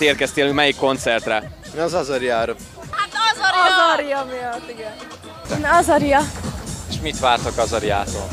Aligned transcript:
Miért 0.00 0.14
érkeztél, 0.14 0.52
melyik 0.52 0.76
koncertre? 0.76 1.50
Mi 1.74 1.80
az 1.80 1.94
Azariára? 1.94 2.54
Azaria 3.68 4.26
miatt, 4.30 4.70
igen. 4.70 4.92
Azaria. 5.72 6.20
És 6.88 7.00
mit 7.02 7.18
vártok 7.18 7.58
Azariától? 7.58 8.28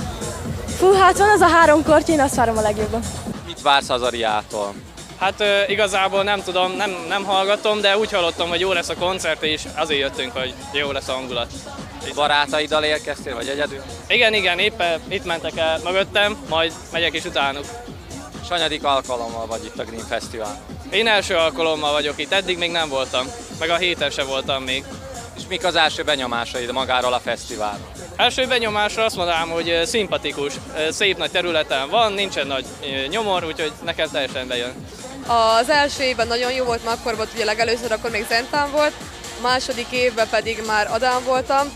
Fú, 0.78 0.94
hát 0.94 1.18
van 1.18 1.30
az 1.30 1.42
a 1.42 1.48
három 1.48 1.84
korty, 1.84 2.10
én 2.12 2.20
azt 2.20 2.36
várom 2.36 2.58
a 2.58 2.62
legjobban. 2.62 3.02
Mit 3.46 3.62
vársz 3.62 3.90
Azariától? 3.90 4.74
Hát 5.20 5.40
ö, 5.40 5.62
igazából 5.68 6.24
nem 6.24 6.44
tudom, 6.44 6.72
nem, 6.72 6.92
nem 7.08 7.24
hallgatom, 7.24 7.82
de 7.82 7.98
úgy 7.98 8.12
hallottam, 8.12 8.50
hogy 8.50 8.60
jó 8.60 8.72
lesz 8.72 8.90
a 8.90 8.96
koncert, 8.96 9.44
és 9.44 9.64
azért 9.76 10.00
jöttünk, 10.00 10.32
hogy 10.38 10.54
jó 10.74 10.92
lesz 10.92 11.08
a 11.08 11.14
hangulat. 11.14 11.52
Barátaiddal 12.16 12.84
érkeztél, 12.84 13.36
vagy 13.36 13.48
egyedül? 13.48 13.82
Igen, 14.08 14.34
igen, 14.34 14.60
éppen 14.60 15.02
itt 15.08 15.26
mentek 15.26 15.58
el 15.58 15.80
mögöttem, 15.84 16.38
majd 16.50 16.74
megyek 16.92 17.14
is 17.14 17.26
utánuk. 17.26 17.66
És 18.42 18.48
hanyadik 18.50 18.84
alkalommal 18.84 19.46
vagy 19.46 19.66
itt 19.66 19.80
a 19.80 19.84
Green 19.84 20.06
Festival? 20.08 20.58
Én 20.90 21.08
első 21.08 21.36
alkalommal 21.36 21.92
vagyok 21.92 22.20
itt, 22.20 22.32
eddig 22.32 22.58
még 22.58 22.72
nem 22.72 22.90
voltam, 22.90 23.28
meg 23.60 23.70
a 23.70 23.76
héten 23.78 24.10
se 24.10 24.24
voltam 24.24 24.64
még. 24.64 24.84
És 25.38 25.44
mik 25.50 25.66
az 25.66 25.76
első 25.76 26.04
benyomásaid 26.04 26.72
magáról 26.72 27.14
a 27.14 27.20
fesztiválról? 27.20 27.92
Első 28.16 28.48
benyomásra 28.48 29.04
azt 29.04 29.16
mondanám, 29.16 29.50
hogy 29.50 29.82
szimpatikus, 29.86 30.54
szép 30.90 31.18
nagy 31.18 31.32
területen 31.32 31.90
van, 31.90 32.14
nincsen 32.14 32.48
nagy 32.48 32.66
nyomor, 33.10 33.44
úgyhogy 33.44 33.72
nekem 33.84 34.10
teljesen 34.12 34.48
bejön. 34.48 34.74
Az 35.60 35.70
első 35.70 36.04
évben 36.04 36.28
nagyon 36.28 36.52
jó 36.52 36.66
volt, 36.66 36.84
mert 36.86 36.98
akkor 36.98 37.16
volt 37.16 37.34
ugye 37.34 37.46
legelőször, 37.46 37.92
akkor 37.92 38.10
még 38.10 38.26
Zentán 38.30 38.72
volt, 38.72 38.94
a 39.38 39.42
második 39.42 39.88
évben 39.92 40.28
pedig 40.30 40.62
már 40.68 40.88
Adán 40.92 41.24
voltam, 41.24 41.72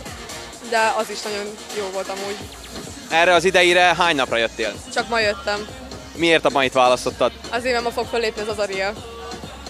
de 0.69 0.93
az 0.97 1.09
is 1.09 1.21
nagyon 1.21 1.45
jó 1.77 1.89
volt 1.93 2.07
amúgy. 2.09 2.35
Erre 3.09 3.33
az 3.33 3.43
ideire 3.43 3.81
hány 3.81 4.15
napra 4.15 4.37
jöttél? 4.37 4.73
Csak 4.93 5.09
ma 5.09 5.19
jöttem. 5.19 5.67
Miért 6.15 6.45
a 6.45 6.49
mait 6.49 6.73
választottad? 6.73 7.31
Azért, 7.49 7.73
mert 7.73 7.83
ma 7.83 7.91
fog 7.91 8.05
fölépni 8.05 8.41
az 8.41 8.47
Azaria. 8.47 8.93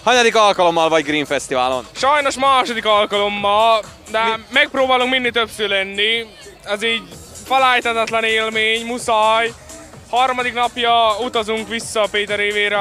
Hanyadik 0.02 0.36
alkalommal 0.36 0.88
vagy 0.88 1.04
Green 1.04 1.24
Fesztiválon? 1.24 1.86
Sajnos 1.92 2.38
második 2.38 2.84
alkalommal, 2.84 3.82
de 4.10 4.24
Mi? 4.24 4.42
megpróbálunk 4.50 5.10
minél 5.10 5.32
többször 5.32 5.68
lenni. 5.68 6.26
Ez 6.64 6.82
így 6.84 7.02
falájtatatlan 7.44 8.24
élmény, 8.24 8.86
muszáj. 8.86 9.52
Harmadik 10.10 10.54
napja 10.54 11.16
utazunk 11.24 11.68
vissza 11.68 12.06
Péter 12.10 12.40
évére 12.40 12.78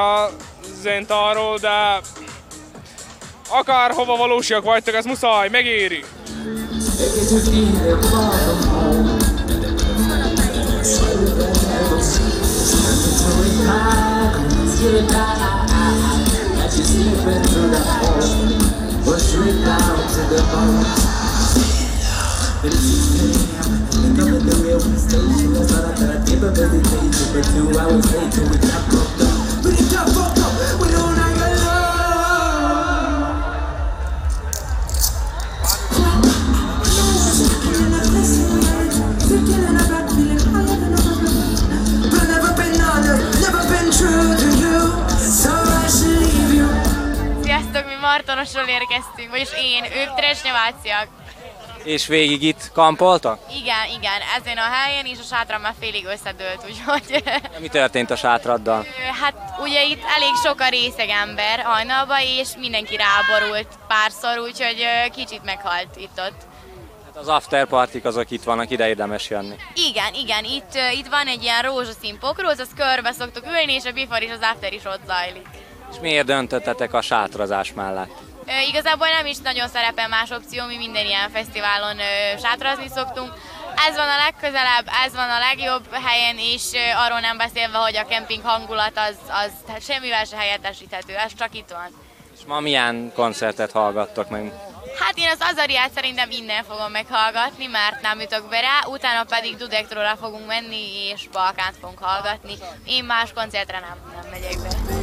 Zentáról, 0.81 1.57
de 1.57 1.99
akár 3.49 3.91
hova 3.91 4.15
valósiak 4.15 4.63
vagytok, 4.63 4.95
ez 4.95 5.05
muszáj, 5.05 5.49
megéri. 5.49 6.03
the 14.91 15.01
night 15.03 16.27
That 16.55 16.75
you're 16.75 16.85
through 17.47 17.69
the 17.71 17.79
hole 17.79 18.19
Push 19.05 19.35
me 19.39 19.63
down 19.63 19.95
to 20.11 20.21
the 20.27 20.41
bone 20.51 20.83
Then 22.61 22.71
it's 22.75 22.91
I'm 23.55 24.17
Coming 24.17 24.45
the 24.45 24.55
railway 24.65 24.97
station 24.99 25.55
I 25.55 25.63
thought 25.63 25.85
I 25.85 25.95
thought 25.95 26.15
I'd 26.15 26.27
give 26.27 26.43
a 26.43 26.51
visitation 26.51 27.27
But 27.31 27.43
two 27.55 27.79
hours 27.79 28.05
later 28.13 28.43
we 28.51 28.57
got 28.57 29.10
Martonosról 48.25 48.67
érkeztünk, 48.67 49.29
vagyis 49.29 49.49
én, 49.57 49.83
ők 49.83 50.15
Tresnyeváciak. 50.15 51.07
És 51.83 52.07
végig 52.07 52.43
itt 52.43 52.71
kampoltak? 52.73 53.39
Igen, 53.49 53.85
igen, 53.97 54.21
ezen 54.37 54.57
a 54.57 54.69
helyen 54.71 55.05
is 55.05 55.19
a 55.19 55.23
sátram 55.23 55.61
már 55.61 55.73
félig 55.79 56.05
összedőlt, 56.05 56.65
úgyhogy... 56.65 57.23
Mi 57.59 57.67
történt 57.67 58.11
a 58.11 58.15
sátraddal? 58.15 58.85
Hát 59.21 59.33
ugye 59.59 59.83
itt 59.83 60.03
elég 60.15 60.33
sok 60.43 60.59
a 60.59 60.69
részeg 60.69 61.09
ember 61.09 61.59
hajnalba, 61.59 62.21
és 62.21 62.49
mindenki 62.57 62.95
ráborult 62.95 63.67
párszor, 63.87 64.37
úgyhogy 64.37 64.85
kicsit 65.15 65.43
meghalt 65.43 65.95
itt-ott. 65.95 66.41
Hát 67.05 67.15
az 67.15 67.27
after 67.27 67.65
partik 67.65 68.05
azok 68.05 68.31
itt 68.31 68.43
vannak, 68.43 68.69
ide 68.69 68.87
érdemes 68.87 69.29
jönni. 69.29 69.55
Igen, 69.73 70.13
igen, 70.13 70.43
itt, 70.43 70.73
itt 70.93 71.07
van 71.07 71.27
egy 71.27 71.43
ilyen 71.43 71.61
rózsaszín 71.61 72.19
pokróz, 72.19 72.59
az 72.59 72.69
körbe 72.75 73.11
szoktuk 73.11 73.45
ülni, 73.45 73.73
és 73.73 73.85
a 73.85 73.91
bifar 73.91 74.21
és 74.21 74.31
az 74.31 74.49
after 74.53 74.73
is 74.73 74.85
ott 74.85 75.01
zajlik. 75.07 75.47
És 75.91 75.99
miért 76.01 76.25
döntöttetek 76.25 76.93
a 76.93 77.01
sátrazás 77.01 77.73
mellett? 77.73 78.11
Ö, 78.47 78.67
igazából 78.69 79.07
nem 79.07 79.25
is 79.25 79.37
nagyon 79.37 79.67
szerepel 79.67 80.07
más 80.07 80.29
opció, 80.29 80.65
mi 80.65 80.77
minden 80.77 81.05
ilyen 81.05 81.29
fesztiválon 81.29 81.99
ö, 81.99 82.37
sátrazni 82.37 82.87
szoktunk. 82.95 83.33
Ez 83.87 83.95
van 83.95 84.07
a 84.07 84.17
legközelebb, 84.25 84.87
ez 85.05 85.13
van 85.15 85.29
a 85.29 85.39
legjobb 85.39 85.93
helyen, 85.93 86.37
és 86.37 86.63
ö, 86.73 86.97
arról 87.05 87.19
nem 87.19 87.37
beszélve, 87.37 87.77
hogy 87.77 87.95
a 87.95 88.05
kemping 88.05 88.43
hangulat 88.43 88.93
az, 88.95 89.15
az 89.27 89.51
hát 89.67 89.83
semmivel 89.83 90.25
se 90.25 90.37
helyettesíthető, 90.37 91.15
ez 91.15 91.35
csak 91.37 91.55
itt 91.55 91.69
van. 91.69 91.89
És 92.37 92.45
ma 92.47 92.59
milyen 92.59 93.11
koncertet 93.15 93.71
hallgattok 93.71 94.29
meg? 94.29 94.53
Hát 94.99 95.17
én 95.17 95.27
az 95.27 95.47
Azariát 95.51 95.91
szerintem 95.93 96.29
innen 96.31 96.63
fogom 96.63 96.91
meghallgatni, 96.91 97.65
mert 97.65 98.01
nem 98.01 98.19
jutok 98.19 98.49
be 98.49 98.59
rá, 98.59 98.79
utána 98.85 99.23
pedig 99.23 99.55
Dudektorra 99.55 100.15
fogunk 100.15 100.47
menni, 100.47 101.09
és 101.13 101.27
Balkánt 101.31 101.75
fogunk 101.79 101.99
hallgatni. 101.99 102.53
Én 102.85 103.03
más 103.03 103.33
koncertre 103.33 103.79
nem, 103.79 103.97
nem 104.21 104.29
megyek 104.31 104.57
be. 104.61 105.00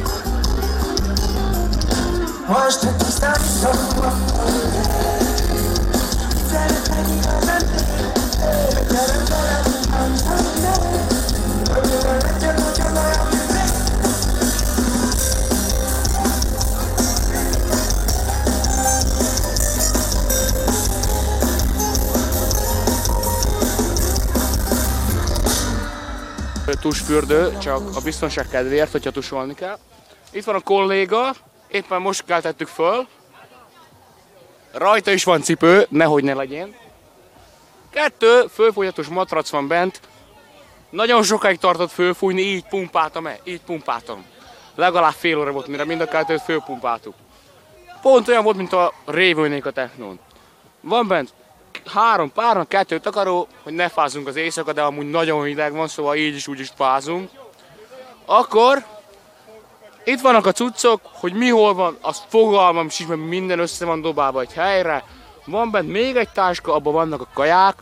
Tusfürdő, 26.79 27.57
csak 27.57 27.95
a 27.95 28.01
biztonság 28.03 28.47
kedvéért, 28.47 28.91
hogyha 28.91 29.11
tusolni 29.11 29.53
kell. 29.53 29.77
Itt 30.31 30.43
van 30.43 30.55
a 30.55 30.59
kolléga, 30.59 31.35
éppen 31.71 32.01
most 32.01 32.25
keltettük 32.25 32.67
föl. 32.67 33.07
Rajta 34.71 35.11
is 35.11 35.23
van 35.23 35.41
cipő, 35.41 35.87
nehogy 35.89 36.23
ne 36.23 36.33
legyen. 36.33 36.75
Kettő, 37.89 38.45
fölfújhatós 38.53 39.07
matrac 39.07 39.49
van 39.49 39.67
bent. 39.67 39.99
Nagyon 40.89 41.23
sokáig 41.23 41.57
tartott 41.57 41.91
fölfújni, 41.91 42.41
így 42.41 42.65
pumpáltam 42.69 43.27
el, 43.27 43.37
így 43.43 43.61
pumpáltam. 43.61 44.25
Legalább 44.75 45.13
fél 45.13 45.39
óra 45.39 45.51
volt, 45.51 45.67
mire 45.67 45.85
mind 45.85 46.01
a 46.01 46.05
kettőt 46.05 46.41
fölpumpáltuk. 46.41 47.13
Pont 48.01 48.27
olyan 48.27 48.43
volt, 48.43 48.57
mint 48.57 48.73
a 48.73 48.93
révőnék 49.05 49.65
a 49.65 49.71
technón. 49.71 50.19
Van 50.81 51.07
bent 51.07 51.33
három 51.85 52.31
párnak, 52.31 52.67
kettő 52.67 52.99
takaró, 52.99 53.47
hogy 53.63 53.73
ne 53.73 53.89
fázunk 53.89 54.27
az 54.27 54.35
éjszaka, 54.35 54.73
de 54.73 54.81
amúgy 54.81 55.09
nagyon 55.09 55.43
hideg 55.43 55.73
van, 55.73 55.87
szóval 55.87 56.15
így 56.15 56.35
is 56.35 56.47
úgy 56.47 56.59
is 56.59 56.71
fázunk. 56.75 57.29
Akkor 58.25 58.85
itt 60.09 60.21
vannak 60.21 60.45
a 60.45 60.51
cuccok, 60.51 61.01
hogy 61.03 61.33
mi 61.33 61.49
hol 61.49 61.73
van, 61.73 61.97
az 62.01 62.21
fogalmam 62.27 62.89
sincs, 62.89 63.09
mert 63.09 63.21
minden 63.27 63.59
össze 63.59 63.85
van 63.85 64.01
dobálva 64.01 64.41
egy 64.41 64.53
helyre. 64.53 65.03
Van 65.45 65.71
bent 65.71 65.91
még 65.91 66.15
egy 66.15 66.29
táska, 66.29 66.73
abban 66.75 66.93
vannak 66.93 67.21
a 67.21 67.27
kaják, 67.33 67.75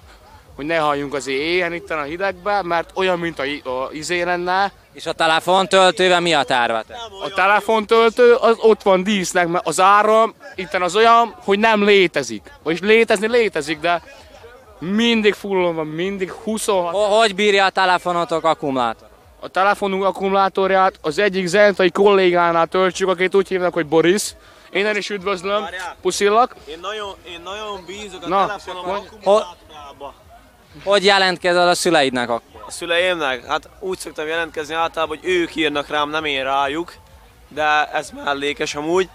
hogy 0.55 0.65
ne 0.65 0.77
halljunk 0.77 1.13
azért 1.13 1.39
éjjel 1.39 1.73
itt 1.73 1.89
a 1.89 2.01
hidegbe, 2.01 2.61
mert 2.61 2.89
olyan, 2.95 3.19
mint 3.19 3.39
a, 3.39 3.69
a 3.69 3.89
izé 3.91 4.21
lenne. 4.21 4.71
És 4.93 5.05
a 5.05 5.13
telefontöltővel 5.13 6.19
mi 6.19 6.33
a 6.33 6.43
tervetek? 6.43 6.97
A 7.23 7.29
telefontöltő 7.29 8.33
az 8.33 8.55
ott 8.59 8.81
van 8.81 9.03
dísznek, 9.03 9.47
mert 9.47 9.67
az 9.67 9.79
áram 9.79 10.33
itt 10.55 10.73
az 10.73 10.95
olyan, 10.95 11.35
hogy 11.43 11.59
nem 11.59 11.83
létezik. 11.83 12.51
Vagyis 12.63 12.79
létezni 12.79 13.27
létezik, 13.27 13.79
de 13.79 14.01
mindig 14.79 15.33
fullon 15.33 15.75
van, 15.75 15.87
mindig 15.87 16.31
26. 16.31 16.93
Ho- 16.93 17.17
Hogy 17.19 17.35
bírja 17.35 17.65
a 17.65 17.69
telefonotok 17.69 18.43
akkumulátor? 18.43 19.06
A 19.39 19.47
telefonunk 19.47 20.03
akkumulátorját 20.03 20.93
az 21.01 21.17
egyik 21.19 21.45
zentai 21.45 21.91
kollégánál 21.91 22.67
töltsük, 22.67 23.07
akit 23.07 23.35
úgy 23.35 23.47
hívnak, 23.47 23.73
hogy 23.73 23.85
Boris. 23.85 24.33
Én 24.71 24.95
is 24.95 25.09
üdvözlöm, 25.09 25.65
puszillak. 26.01 26.55
Én 26.65 26.79
nagyon, 26.81 27.15
én 27.27 27.41
nagyon 27.43 27.83
bízok 27.85 28.23
a 28.23 28.27
Na, 28.27 28.45
telefonom 28.45 28.83
hogy- 28.85 29.07
akkumulátorába. 29.07 30.13
Hogy 30.83 31.03
jelentkezel 31.05 31.67
a 31.67 31.75
szüleidnek 31.75 32.29
akkor? 32.29 32.61
A 32.67 32.71
szüleimnek? 32.71 33.45
Hát 33.45 33.69
úgy 33.79 33.97
szoktam 33.97 34.27
jelentkezni 34.27 34.73
általában, 34.73 35.17
hogy 35.17 35.29
ők 35.29 35.55
írnak 35.55 35.87
rám, 35.87 36.09
nem 36.09 36.25
én 36.25 36.43
rájuk. 36.43 36.93
De 37.47 37.91
ez 37.93 38.09
mellékes 38.23 38.75
amúgy. 38.75 39.09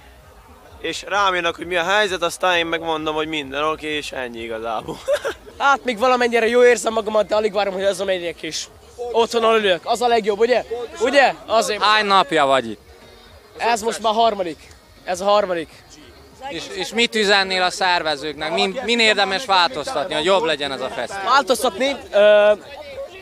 És 0.81 1.05
rám 1.09 1.35
írnak, 1.35 1.57
hogy 1.57 1.67
mi 1.67 1.77
a 1.77 1.83
helyzet, 1.85 2.23
aztán 2.23 2.57
én 2.57 2.67
megmondom, 2.67 3.15
hogy 3.15 3.27
minden 3.29 3.63
oké, 3.65 3.97
és 3.97 4.13
ennyi 4.13 4.39
igazából. 4.41 4.97
Hát 5.59 5.85
még 5.85 5.99
valamennyire 5.99 6.49
jó 6.49 6.65
érzem 6.65 6.93
magamat, 6.93 7.27
de 7.27 7.35
alig 7.35 7.53
várom, 7.53 7.75
hogy 7.75 7.85
hazamegyek 7.85 8.43
is. 8.43 8.69
Otthon 9.13 9.55
ülök, 9.55 9.81
az 9.85 10.03
a 10.03 10.07
legjobb, 10.07 10.39
ugye? 10.39 10.65
Ugye? 11.01 11.35
Azért. 11.47 11.83
Hány 11.83 12.07
napja 12.07 12.47
vagy 12.47 12.71
itt? 12.71 12.81
Ez 13.57 13.83
most 13.83 14.03
már 14.03 14.15
harmadik. 14.15 14.59
Ez 15.05 15.21
a 15.21 15.25
harmadik. 15.25 15.69
És, 16.49 16.63
és 16.75 16.93
mit 16.93 17.15
üzennél 17.15 17.63
a 17.63 17.71
szervezőknek? 17.71 18.53
Min, 18.53 18.81
min 18.85 18.99
érdemes 18.99 19.45
változtatni, 19.45 20.15
hogy 20.15 20.25
jobb 20.25 20.43
legyen 20.43 20.73
ez 20.73 20.81
a 20.81 20.89
fesztivál? 20.89 21.25
Változtatni, 21.25 21.97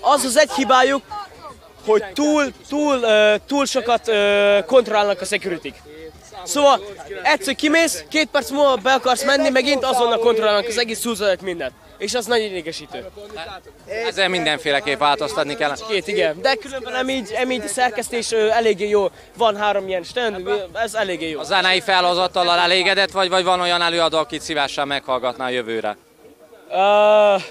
az 0.00 0.24
az 0.24 0.38
egy 0.38 0.50
hibájuk, 0.50 1.02
hogy 1.86 2.04
túl, 2.14 2.52
túl, 2.68 3.00
túl 3.46 3.66
sokat 3.66 4.10
kontrollálnak 4.66 5.20
a 5.20 5.24
security 5.24 5.72
Szóval 6.44 6.80
egyszer 7.22 7.54
kimész, 7.54 8.04
két 8.08 8.28
perc 8.28 8.50
múlva 8.50 8.76
be 8.76 8.92
akarsz 8.92 9.24
menni, 9.24 9.48
megint 9.48 9.84
azonnal 9.84 10.18
kontrollálnak 10.18 10.66
az 10.66 10.78
egész 10.78 11.02
húzódat 11.02 11.42
mindent. 11.42 11.72
És 11.98 12.14
az 12.14 12.26
nagyon 12.26 12.46
idegesítő. 12.46 13.06
Ezzel 14.06 14.28
mindenféleképp 14.28 14.98
változtatni 14.98 15.54
kell. 15.54 15.74
Két, 15.88 16.06
igen. 16.06 16.40
De 16.40 16.54
különben 16.54 16.92
nem 16.92 17.08
így, 17.08 17.30
nem 17.32 17.50
így 17.50 17.62
a 17.64 17.68
szerkesztés 17.68 18.32
ö, 18.32 18.48
eléggé 18.48 18.88
jó. 18.88 19.10
Van 19.36 19.56
három 19.56 19.88
ilyen 19.88 20.02
stand, 20.02 20.68
ez 20.72 20.94
eléggé 20.94 21.28
jó. 21.28 21.40
A 21.40 21.42
zenei 21.42 21.80
felhozattal 21.80 22.50
elégedett 22.50 23.10
vagy, 23.10 23.28
vagy 23.28 23.44
van 23.44 23.60
olyan 23.60 23.82
előadó, 23.82 24.18
akit 24.18 24.42
szívesen 24.42 24.86
meghallgatná 24.86 25.44
a 25.44 25.48
jövőre? 25.48 25.96
Uh, 26.68 27.42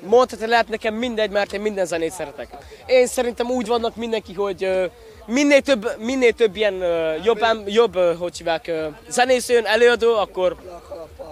mondhatni 0.00 0.46
lehet 0.46 0.68
nekem 0.68 0.94
mindegy, 0.94 1.30
mert 1.30 1.52
én 1.52 1.60
minden 1.60 1.86
zenét 1.86 2.12
szeretek. 2.12 2.48
Én 2.86 3.06
szerintem 3.06 3.50
úgy 3.50 3.66
vannak 3.66 3.96
mindenki, 3.96 4.34
hogy 4.34 4.64
uh, 4.64 4.84
minél 5.26 5.60
több, 5.60 5.92
minél 5.98 6.32
több 6.32 6.56
ilyen 6.56 6.74
uh, 6.74 7.24
jobb, 7.24 7.46
jobb 7.66 7.96
uh, 7.96 8.16
hogy 8.18 8.36
hívják, 8.36 8.64
uh, 8.68 8.94
zenész 9.08 9.48
jön, 9.48 9.64
előadó, 9.64 10.16
akkor 10.16 10.56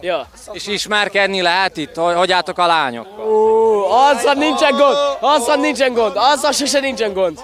ja. 0.00 0.26
És 0.52 0.66
ismerkedni 0.66 1.42
lehet 1.42 1.76
itt? 1.76 1.94
Hogy, 1.94 2.14
hogy 2.14 2.32
álltok 2.32 2.58
a 2.58 2.66
lányok? 2.66 3.06
Ó, 3.18 3.84
azzal 3.90 4.34
nincsen 4.34 4.76
gond, 4.76 4.96
azzal 5.20 5.56
nincsen 5.56 5.92
gond, 5.92 6.12
azzal 6.16 6.52
sose 6.52 6.80
nincsen 6.80 7.12
gond. 7.12 7.38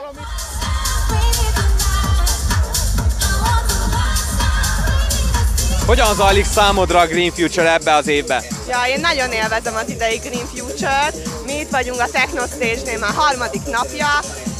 Hogyan 5.86 6.14
zajlik 6.14 6.44
számodra 6.44 6.98
a 6.98 7.06
Green 7.06 7.32
Future 7.32 7.72
ebbe 7.72 7.94
az 7.94 8.08
évbe? 8.08 8.42
Ja, 8.68 8.78
én 8.88 9.00
nagyon 9.00 9.32
élvezem 9.32 9.74
az 9.74 9.88
idei 9.88 10.16
Green 10.16 10.46
Future-t. 10.46 11.14
Mi 11.46 11.52
itt 11.52 11.70
vagyunk 11.70 12.00
a 12.00 12.06
Techno 12.12 12.46
Stage-nél 12.46 12.98
már 12.98 13.12
harmadik 13.14 13.62
napja. 13.66 14.06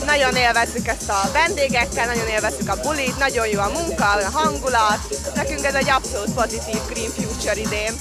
Nagyon 0.05 0.37
élvezzük 0.37 0.89
ezt 0.89 1.09
a 1.09 1.31
vendégekkel, 1.33 2.07
nagyon 2.07 2.29
élvezzük 2.29 2.69
a 2.69 2.81
bulit, 2.83 3.19
nagyon 3.19 3.47
jó 3.49 3.61
a 3.61 3.71
munka, 3.75 4.05
a 4.05 4.31
hangulat. 4.33 4.99
Nekünk 5.35 5.65
ez 5.65 5.75
egy 5.75 5.91
abszolút 5.91 6.35
pozitív 6.35 6.79
Green 6.89 7.11
Future 7.11 7.61
idén. 7.61 7.93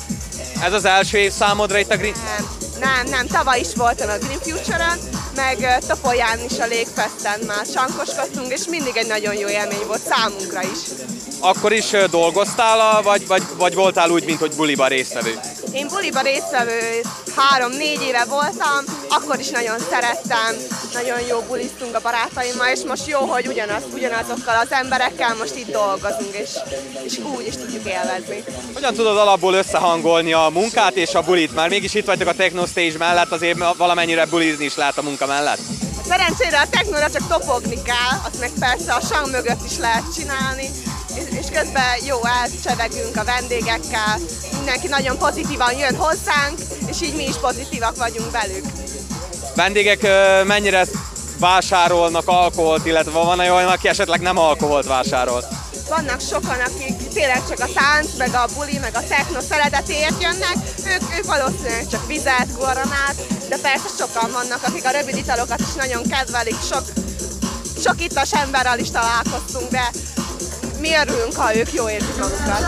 Ez 0.61 0.73
az 0.73 0.85
első 0.85 1.17
év 1.17 1.31
számodra 1.31 1.77
itt 1.77 1.91
a 1.91 1.97
Green... 1.97 2.13
Nem, 2.23 2.45
nem, 2.79 3.05
nem, 3.05 3.27
tavaly 3.27 3.59
is 3.59 3.75
voltam 3.75 4.09
a 4.09 4.17
Green 4.17 4.39
Future-on, 4.39 4.97
meg 5.35 5.83
Topolyán 5.87 6.39
is 6.49 6.59
a 6.59 6.65
Légfesten 6.65 7.39
már 7.47 7.65
sankoskodtunk, 7.73 8.51
és 8.51 8.65
mindig 8.69 8.97
egy 8.97 9.07
nagyon 9.07 9.33
jó 9.33 9.47
élmény 9.47 9.85
volt 9.87 10.01
számunkra 10.07 10.61
is. 10.61 10.79
Akkor 11.39 11.71
is 11.71 11.89
dolgoztál, 12.09 13.01
vagy, 13.01 13.27
vagy, 13.27 13.43
vagy 13.57 13.73
voltál 13.73 14.09
úgy, 14.09 14.25
mint 14.25 14.39
hogy 14.39 14.53
buliba 14.55 14.87
résztvevő? 14.87 15.39
Én 15.73 15.87
buliba 15.87 16.21
résztvevő 16.21 17.01
három-négy 17.35 18.01
éve 18.01 18.25
voltam, 18.29 18.95
akkor 19.09 19.39
is 19.39 19.49
nagyon 19.49 19.79
szerettem, 19.79 20.55
nagyon 20.93 21.19
jó 21.27 21.39
buliztunk 21.47 21.95
a 21.95 21.99
barátaimmal, 22.01 22.67
és 22.67 22.79
most 22.87 23.07
jó, 23.07 23.19
hogy 23.19 23.47
ugyanaz, 23.47 23.83
ugyanazokkal 23.93 24.55
az 24.55 24.71
emberekkel 24.71 25.35
most 25.35 25.55
itt 25.55 25.71
dolgozunk, 25.71 26.33
és, 26.33 26.49
és 27.03 27.17
úgy 27.37 27.47
is 27.47 27.55
tudjuk 27.55 27.85
élvezni. 27.85 28.43
Hogyan 28.73 28.93
tudod 28.93 29.17
alapból 29.17 29.53
összehangolni 29.53 30.33
a 30.33 30.49
munkát 30.53 30.95
és 30.95 31.13
a 31.13 31.21
bulit? 31.21 31.55
Már 31.55 31.69
mégis 31.69 31.93
itt 31.93 32.05
vagytok 32.05 32.27
a 32.27 32.33
Techno 32.33 32.65
Stage 32.65 32.97
mellett, 32.97 33.31
azért 33.31 33.75
valamennyire 33.77 34.25
bulizni 34.25 34.65
is 34.65 34.75
lehet 34.75 34.97
a 34.97 35.01
munka 35.01 35.25
mellett. 35.25 35.59
Szerencsére 36.07 36.59
a 36.59 36.69
technóra 36.69 37.09
csak 37.09 37.27
topogni 37.27 37.81
kell, 37.81 38.19
azt 38.25 38.39
meg 38.39 38.51
persze 38.59 38.93
a 38.93 39.01
sang 39.01 39.31
mögött 39.31 39.65
is 39.65 39.77
lehet 39.77 40.03
csinálni, 40.15 40.69
és, 41.15 41.37
és 41.39 41.45
közben 41.57 41.97
jó 42.05 42.17
elcsevegünk 42.25 43.15
a 43.17 43.23
vendégekkel, 43.23 44.19
mindenki 44.63 44.87
nagyon 44.87 45.17
pozitívan 45.17 45.77
jön 45.77 45.95
hozzánk, 45.95 46.59
és 46.87 47.01
így 47.01 47.15
mi 47.15 47.23
is 47.23 47.35
pozitívak 47.35 47.95
vagyunk 47.95 48.31
velük. 48.31 48.65
Vendégek 49.55 50.01
mennyire 50.45 50.85
vásárolnak 51.39 52.27
alkoholt, 52.27 52.85
illetve 52.85 53.11
van 53.11 53.39
olyan, 53.39 53.67
aki 53.67 53.87
esetleg 53.87 54.21
nem 54.21 54.37
alkoholt 54.37 54.85
vásárol? 54.85 55.43
Vannak 55.89 56.21
sokan, 56.21 56.59
akik 56.59 57.07
tényleg 57.13 57.41
csak 57.49 57.59
a 57.59 57.73
tánc, 57.73 58.07
meg 58.17 58.33
a 58.33 58.45
buli, 58.55 58.77
meg 58.77 58.95
a 58.95 59.07
techno 59.07 59.41
szeretetéért 59.41 60.21
jönnek, 60.21 60.55
ők, 60.85 61.17
ők 61.17 61.25
valószínűleg 61.25 61.87
csak 61.91 62.07
vizet, 62.07 62.57
guaranát, 62.57 63.15
de 63.49 63.57
persze 63.57 63.89
sokan 63.97 64.31
vannak, 64.31 64.59
akik 64.63 64.85
a 64.85 64.91
rövid 64.91 65.15
italokat 65.15 65.59
is 65.59 65.73
nagyon 65.73 66.03
kedvelik, 66.09 66.61
sok, 66.71 66.83
sok 67.83 68.01
ittas 68.01 68.33
emberrel 68.33 68.79
is 68.79 68.91
találkoztunk, 68.91 69.69
de 69.71 69.91
mi 70.83 70.89
örülünk, 71.01 71.35
ha 71.35 71.55
ők 71.55 71.73
jó 71.73 71.89
érzik 71.89 72.17
magukat. 72.17 72.63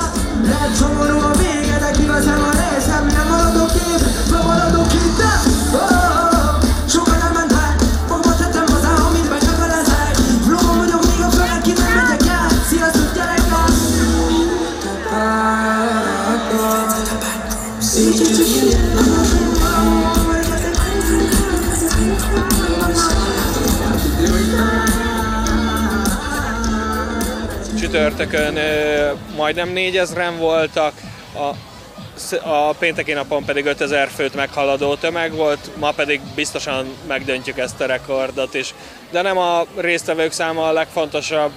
Csütörtökön 28.26 28.58
ö, 28.58 29.12
majdnem 29.36 29.72
4000-en 29.76 30.34
voltak, 30.38 30.94
a, 31.34 32.50
a 32.50 32.74
pénteki 32.74 33.14
napon 33.14 33.46
pedig 33.46 33.66
5000 33.66 34.08
főt 34.08 34.36
meghaladó 34.36 34.96
tömeg 34.96 35.34
volt, 35.34 35.70
ma 35.78 35.92
pedig 35.92 36.22
biztosan 36.36 36.86
megdöntjük 37.08 37.58
ezt 37.58 37.82
a 37.82 37.86
rekordot 37.86 38.54
is. 38.54 38.74
De 39.12 39.22
nem 39.22 39.38
a 39.38 39.66
résztvevők 39.76 40.32
száma 40.32 40.68
a 40.68 40.72
legfontosabb, 40.72 41.52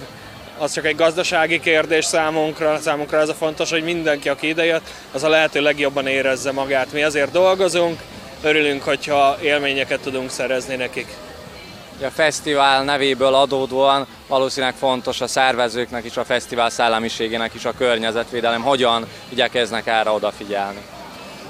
az 0.57 0.73
csak 0.73 0.85
egy 0.85 0.95
gazdasági 0.95 1.59
kérdés 1.59 2.05
számunkra, 2.05 2.79
számunkra 2.79 3.19
ez 3.19 3.29
a 3.29 3.33
fontos, 3.33 3.69
hogy 3.69 3.83
mindenki, 3.83 4.29
aki 4.29 4.47
idejött, 4.47 4.89
az 5.11 5.23
a 5.23 5.29
lehető 5.29 5.61
legjobban 5.61 6.07
érezze 6.07 6.51
magát. 6.51 6.93
Mi 6.93 7.03
azért 7.03 7.31
dolgozunk, 7.31 7.99
örülünk, 8.43 8.83
hogyha 8.83 9.37
élményeket 9.41 9.99
tudunk 9.99 10.29
szerezni 10.29 10.75
nekik. 10.75 11.07
A 12.05 12.09
fesztivál 12.09 12.83
nevéből 12.83 13.33
adódóan 13.33 14.07
valószínűleg 14.27 14.75
fontos 14.75 15.21
a 15.21 15.27
szervezőknek 15.27 16.05
is, 16.05 16.17
a 16.17 16.23
fesztivál 16.23 16.69
szellemiségének 16.69 17.53
is 17.53 17.65
a 17.65 17.73
környezetvédelem. 17.77 18.61
Hogyan 18.61 19.07
igyekeznek 19.29 19.87
erre 19.87 20.09
odafigyelni? 20.09 20.79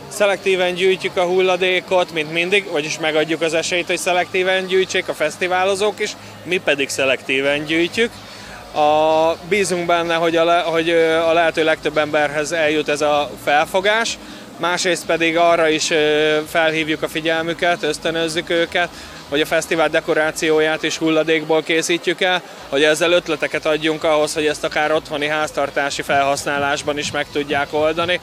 Szelektíven 0.08 0.74
gyűjtjük 0.74 1.18
a 1.18 1.24
hulladékot, 1.24 2.14
mint 2.14 2.32
mindig, 2.32 2.72
vagyis 2.72 3.00
megadjuk 3.00 3.42
az 3.42 3.54
esélyt, 3.54 3.88
hogy 3.88 3.98
szelektíven 3.98 4.66
gyűjtsék 4.66 5.08
a 5.08 5.14
fesztiválozók 5.14 6.00
is, 6.00 6.12
mi 6.44 6.58
pedig 6.58 6.90
szelektíven 6.90 7.66
gyűjtjük. 7.66 8.12
A, 8.76 9.32
bízunk 9.50 9.86
benne, 9.86 10.16
hogy 10.16 10.36
a, 10.36 10.62
hogy 10.62 10.90
a 11.30 11.34
lehető 11.34 11.64
legtöbb 11.64 11.98
emberhez 11.98 12.52
eljut 12.52 12.90
ez 12.90 13.02
a 13.02 13.30
felfogás, 13.44 14.18
másrészt 14.58 15.06
pedig 15.06 15.38
arra 15.38 15.70
is 15.70 15.92
felhívjuk 16.48 17.04
a 17.04 17.08
figyelmüket, 17.08 17.84
ösztönözzük 17.84 18.50
őket, 18.50 18.90
hogy 19.30 19.42
a 19.42 19.46
fesztivál 19.46 19.90
dekorációját 19.90 20.84
is 20.84 20.98
hulladékból 20.98 21.64
készítjük 21.64 22.22
el, 22.22 22.42
hogy 22.70 22.84
ezzel 22.84 23.12
ötleteket 23.12 23.66
adjunk 23.66 24.04
ahhoz, 24.04 24.34
hogy 24.34 24.46
ezt 24.46 24.64
akár 24.64 24.92
otthoni 24.92 25.28
háztartási 25.28 26.02
felhasználásban 26.02 26.98
is 26.98 27.12
meg 27.12 27.26
tudják 27.32 27.68
oldani. 27.72 28.20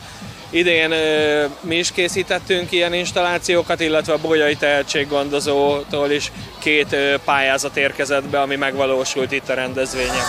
Idén 0.51 0.91
ö, 0.91 1.45
mi 1.61 1.77
is 1.77 1.93
készítettünk 1.93 2.73
ilyen 2.73 2.93
installációkat, 2.93 3.81
illetve 3.81 4.13
a 4.13 4.19
Bolyai 4.19 4.57
Tehetséggondozótól 4.57 6.11
is 6.11 6.33
két 6.59 6.93
ö, 6.93 7.15
pályázat 7.25 7.77
érkezett 7.77 8.25
be, 8.25 8.41
ami 8.41 8.57
megvalósult 8.57 9.33
itt 9.33 9.49
a 9.49 9.55
rendezvényen. 9.55 10.25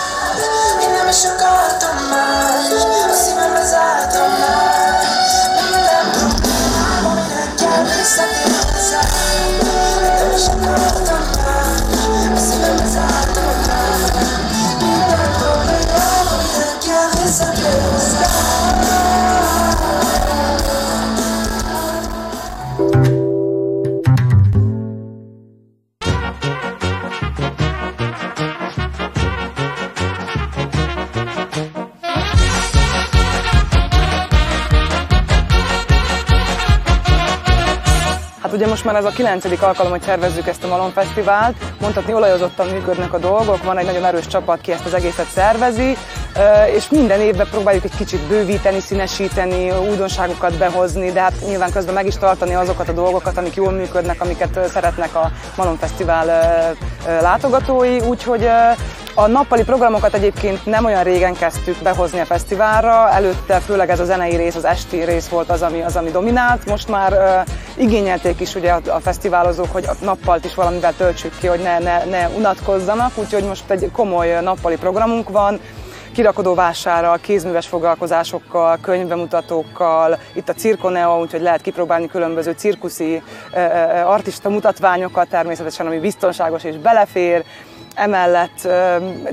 Én 0.82 0.90
nem 0.90 1.08
is 1.08 1.24
akartam 1.24 2.08
más, 2.10 2.72
a 3.10 3.14
szívembe 3.14 3.64
zártam 3.64 4.30
már 4.30 5.02
Nem 5.54 5.82
nem 5.82 6.10
problémám, 6.10 7.06
aminek 7.06 7.54
kell 7.54 7.84
visszatérni 7.84 8.68
no 10.38 10.54
no 10.54 11.37
ugye 38.58 38.66
most 38.66 38.84
már 38.84 38.94
ez 38.94 39.04
a 39.04 39.10
kilencedik 39.10 39.62
alkalom, 39.62 39.90
hogy 39.90 40.02
szervezzük 40.02 40.46
ezt 40.46 40.64
a 40.64 40.66
Malon 40.66 40.90
Fesztivált. 40.90 41.54
Mondhatni 41.80 42.12
olajozottan 42.12 42.66
működnek 42.66 43.12
a 43.12 43.18
dolgok, 43.18 43.62
van 43.62 43.78
egy 43.78 43.84
nagyon 43.86 44.04
erős 44.04 44.26
csapat, 44.26 44.60
ki 44.60 44.72
ezt 44.72 44.84
az 44.86 44.94
egészet 44.94 45.26
szervezi. 45.26 45.96
És 46.74 46.88
minden 46.90 47.20
évben 47.20 47.46
próbáljuk 47.50 47.84
egy 47.84 47.96
kicsit 47.96 48.20
bővíteni, 48.20 48.80
színesíteni, 48.80 49.70
újdonságokat 49.70 50.54
behozni, 50.54 51.12
de 51.12 51.20
hát 51.20 51.32
nyilván 51.46 51.72
közben 51.72 51.94
meg 51.94 52.06
is 52.06 52.16
tartani 52.16 52.54
azokat 52.54 52.88
a 52.88 52.92
dolgokat, 52.92 53.36
amik 53.36 53.54
jól 53.54 53.72
működnek, 53.72 54.20
amiket 54.20 54.60
szeretnek 54.72 55.14
a 55.14 55.30
Malon 55.56 55.76
Fesztivál 55.76 56.26
látogatói, 57.20 57.98
úgyhogy 58.00 58.48
a 59.18 59.26
nappali 59.26 59.64
programokat 59.64 60.14
egyébként 60.14 60.66
nem 60.66 60.84
olyan 60.84 61.02
régen 61.02 61.34
kezdtük 61.34 61.82
behozni 61.82 62.20
a 62.20 62.24
fesztiválra, 62.24 63.10
előtte 63.10 63.60
főleg 63.60 63.90
ez 63.90 64.00
a 64.00 64.04
zenei 64.04 64.36
rész, 64.36 64.54
az 64.54 64.64
esti 64.64 65.04
rész 65.04 65.28
volt 65.28 65.50
az, 65.50 65.62
ami, 65.62 65.80
az, 65.80 65.96
ami 65.96 66.10
dominált. 66.10 66.66
Most 66.66 66.88
már 66.88 67.12
uh, 67.12 67.84
igényelték 67.84 68.40
is 68.40 68.54
ugye 68.54 68.72
a, 68.72 68.80
a 68.86 69.00
fesztiválozók, 69.00 69.72
hogy 69.72 69.84
a 69.84 69.92
nappalt 70.00 70.44
is 70.44 70.54
valamivel 70.54 70.94
töltsük 70.96 71.38
ki, 71.38 71.46
hogy 71.46 71.60
ne, 71.60 71.78
ne, 71.78 72.04
ne 72.04 72.28
unatkozzanak, 72.28 73.12
úgyhogy 73.14 73.44
most 73.44 73.70
egy 73.70 73.90
komoly 73.92 74.38
nappali 74.42 74.76
programunk 74.76 75.28
van, 75.28 75.60
kirakodóvásárral, 76.12 77.18
kézműves 77.20 77.66
foglalkozásokkal, 77.66 78.78
könyvbemutatókkal, 78.82 80.18
itt 80.34 80.48
a 80.48 80.52
Cirkoneo, 80.52 81.20
úgyhogy 81.20 81.42
lehet 81.42 81.60
kipróbálni 81.60 82.06
különböző 82.06 82.54
cirkuszi 82.56 83.22
artista 84.04 84.48
mutatványokat 84.48 85.28
természetesen, 85.28 85.86
ami 85.86 85.98
biztonságos 85.98 86.64
és 86.64 86.76
belefér, 86.76 87.44
Emellett 87.94 88.68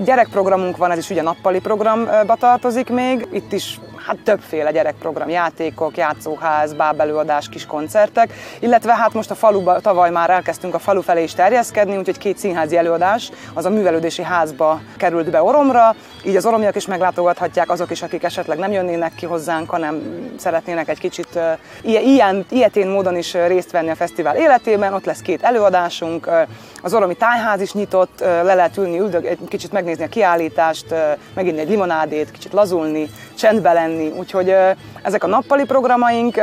gyerekprogramunk 0.04 0.78
van, 0.78 0.92
ez 0.92 0.98
is 0.98 1.10
ugye 1.10 1.22
nappali 1.22 1.60
programba 1.60 2.36
tartozik 2.36 2.90
még. 2.90 3.28
Itt 3.32 3.54
is 3.54 3.80
hát 4.06 4.18
többféle 4.24 4.72
gyerekprogram, 4.72 5.30
játékok, 5.30 5.98
játszóház, 5.98 6.74
bábelőadás, 6.74 7.50
kis 7.50 7.66
koncertek, 7.66 8.34
illetve 8.60 8.96
hát 8.96 9.14
most 9.14 9.32
a 9.32 9.36
faluba, 9.36 9.80
tavaly 9.80 10.12
már 10.12 10.30
elkezdtünk 10.30 10.74
a 10.74 10.80
falu 10.80 11.02
felé 11.02 11.24
is 11.24 11.34
terjeszkedni, 11.34 11.98
úgyhogy 11.98 12.18
két 12.18 12.38
színházi 12.38 12.78
előadás, 12.78 13.32
az 13.54 13.66
a 13.66 13.70
művelődési 13.70 14.24
házba 14.24 14.82
került 14.98 15.30
be 15.30 15.44
Oromra, 15.44 15.96
így 16.26 16.36
az 16.36 16.46
oromiak 16.46 16.76
is 16.76 16.86
meglátogathatják, 16.86 17.70
azok 17.70 17.92
is, 17.92 18.02
akik 18.02 18.24
esetleg 18.24 18.58
nem 18.58 18.72
jönnének 18.72 19.16
ki 19.16 19.26
hozzánk, 19.26 19.70
hanem 19.70 20.02
szeretnének 20.38 20.90
egy 20.90 21.00
kicsit 21.00 21.40
ilyen, 21.82 22.46
ilyetén 22.50 22.88
módon 22.88 23.18
is 23.18 23.34
részt 23.34 23.72
venni 23.72 23.90
a 23.90 23.96
fesztivál 23.96 24.36
életében. 24.36 24.94
Ott 24.94 25.06
lesz 25.06 25.20
két 25.22 25.44
előadásunk, 25.44 26.30
az 26.82 26.94
oromi 26.94 27.16
tájház 27.16 27.62
is 27.62 27.74
nyitott, 27.74 28.20
le 28.20 28.54
lehet 28.54 28.78
ülni, 28.78 29.00
üldög, 29.00 29.26
egy 29.26 29.40
kicsit 29.48 29.72
megnézni 29.72 30.04
a 30.04 30.08
kiállítást, 30.08 30.86
meginni 31.34 31.60
egy 31.60 31.70
limonádét, 31.70 32.32
kicsit 32.32 32.54
lazulni, 32.54 33.10
csendbe 33.38 33.74
lenni, 33.74 33.95
úgyhogy 34.18 34.50
ö, 34.50 34.70
ezek 35.02 35.24
a 35.24 35.28
nappali 35.28 35.64
programaink, 35.64 36.36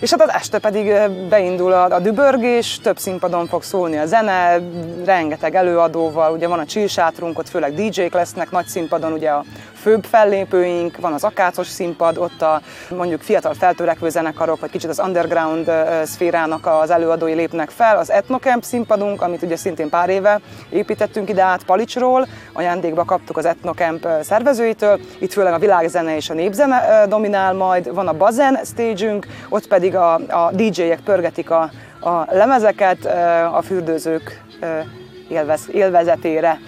és 0.00 0.10
hát 0.10 0.22
az 0.22 0.30
este 0.32 0.58
pedig 0.58 0.92
beindul 1.28 1.72
a, 1.72 1.84
a 1.84 1.98
dübörgés, 1.98 2.78
több 2.82 2.98
színpadon 2.98 3.46
fog 3.46 3.62
szólni 3.62 3.96
a 3.98 4.06
zene, 4.06 4.60
rengeteg 5.04 5.54
előadóval, 5.54 6.32
ugye 6.32 6.48
van 6.48 6.58
a 6.58 6.66
csillsátrunk, 6.66 7.38
ott 7.38 7.48
főleg 7.48 7.74
DJ-k 7.74 8.14
lesznek 8.14 8.50
nagy 8.50 8.66
színpadon, 8.66 9.12
ugye 9.12 9.30
a 9.30 9.44
főbb 9.80 10.04
fellépőink, 10.04 10.96
van 10.96 11.12
az 11.12 11.24
akácos 11.24 11.66
színpad, 11.66 12.18
ott 12.18 12.42
a 12.42 12.60
mondjuk 12.90 13.20
fiatal 13.20 13.54
feltörekvő 13.54 14.08
zenekarok, 14.08 14.60
vagy 14.60 14.70
kicsit 14.70 14.90
az 14.90 14.98
underground 14.98 15.70
szférának 16.02 16.66
az 16.66 16.90
előadói 16.90 17.34
lépnek 17.34 17.70
fel, 17.70 17.98
az 17.98 18.10
Etnocamp 18.10 18.62
színpadunk, 18.62 19.22
amit 19.22 19.42
ugye 19.42 19.56
szintén 19.56 19.88
pár 19.88 20.08
éve 20.08 20.40
építettünk 20.70 21.28
ide 21.28 21.42
át 21.42 21.64
Palicsról, 21.64 22.26
ajándékba 22.52 23.04
kaptuk 23.04 23.36
az 23.36 23.44
Etnocamp 23.44 24.08
szervezőitől, 24.22 25.00
itt 25.18 25.32
főleg 25.32 25.52
a 25.52 25.58
világzene 25.58 26.16
és 26.16 26.30
a 26.30 26.34
népzene 26.34 27.06
dominál 27.08 27.52
majd, 27.52 27.94
van 27.94 28.08
a 28.08 28.12
Bazen 28.12 28.58
stage 28.64 29.18
ott 29.48 29.66
pedig 29.66 29.96
a, 29.96 30.14
a 30.14 30.50
DJ-ek 30.52 31.00
pörgetik 31.00 31.50
a, 31.50 31.70
a 32.00 32.26
lemezeket 32.30 33.04
a 33.52 33.62
fürdőzők 33.62 34.42
élvez, 35.28 35.68
élvezetére. 35.72 36.58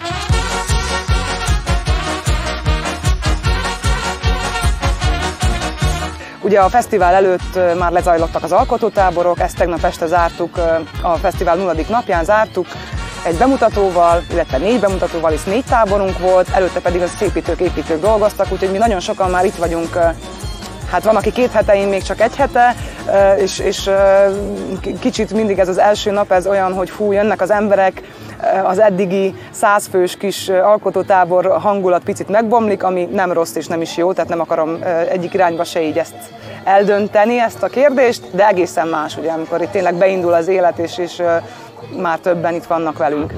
Ugye 6.51 6.59
a 6.61 6.69
fesztivál 6.69 7.13
előtt 7.13 7.77
már 7.77 7.91
lezajlottak 7.91 8.43
az 8.43 8.51
alkotótáborok, 8.51 9.39
ezt 9.39 9.57
tegnap 9.57 9.83
este 9.83 10.05
zártuk, 10.05 10.57
a 11.01 11.15
fesztivál 11.15 11.55
nulladik 11.55 11.87
napján 11.89 12.23
zártuk, 12.23 12.65
egy 13.25 13.35
bemutatóval, 13.35 14.23
illetve 14.31 14.57
négy 14.57 14.79
bemutatóval 14.79 15.33
is 15.33 15.43
négy 15.43 15.63
táborunk 15.63 16.19
volt, 16.19 16.49
előtte 16.49 16.79
pedig 16.79 17.01
az 17.01 17.21
építők, 17.21 17.59
építők 17.59 18.01
dolgoztak, 18.01 18.51
úgyhogy 18.51 18.71
mi 18.71 18.77
nagyon 18.77 18.99
sokan 18.99 19.29
már 19.29 19.45
itt 19.45 19.55
vagyunk 19.55 19.97
Hát 20.91 21.03
van, 21.03 21.15
aki 21.15 21.31
két 21.31 21.51
hete, 21.51 21.75
én 21.75 21.87
még 21.87 22.03
csak 22.03 22.21
egy 22.21 22.35
hete, 22.35 22.75
és, 23.37 23.59
és 23.59 23.89
kicsit 24.99 25.33
mindig 25.33 25.59
ez 25.59 25.67
az 25.67 25.77
első 25.77 26.11
nap, 26.11 26.31
ez 26.31 26.47
olyan, 26.47 26.73
hogy 26.73 26.89
fú, 26.89 27.11
jönnek 27.11 27.41
az 27.41 27.51
emberek, 27.51 28.01
az 28.63 28.79
eddigi 28.79 29.35
százfős 29.51 30.17
kis 30.17 30.49
alkotótábor 30.49 31.57
hangulat 31.59 32.03
picit 32.03 32.29
megbomlik, 32.29 32.83
ami 32.83 33.09
nem 33.11 33.31
rossz 33.31 33.55
és 33.55 33.67
nem 33.67 33.81
is 33.81 33.97
jó, 33.97 34.13
tehát 34.13 34.29
nem 34.29 34.39
akarom 34.39 34.77
egyik 35.09 35.33
irányba 35.33 35.63
se 35.63 35.81
így 35.81 35.97
ezt 35.97 36.15
eldönteni, 36.63 37.39
ezt 37.39 37.63
a 37.63 37.67
kérdést, 37.67 38.35
de 38.35 38.47
egészen 38.47 38.87
más, 38.87 39.17
ugye, 39.17 39.31
amikor 39.31 39.61
itt 39.61 39.71
tényleg 39.71 39.95
beindul 39.95 40.33
az 40.33 40.47
élet, 40.47 40.77
és, 40.77 40.97
és 40.97 41.21
már 42.01 42.19
többen 42.19 42.53
itt 42.53 42.65
vannak 42.65 42.97
velünk. 42.97 43.33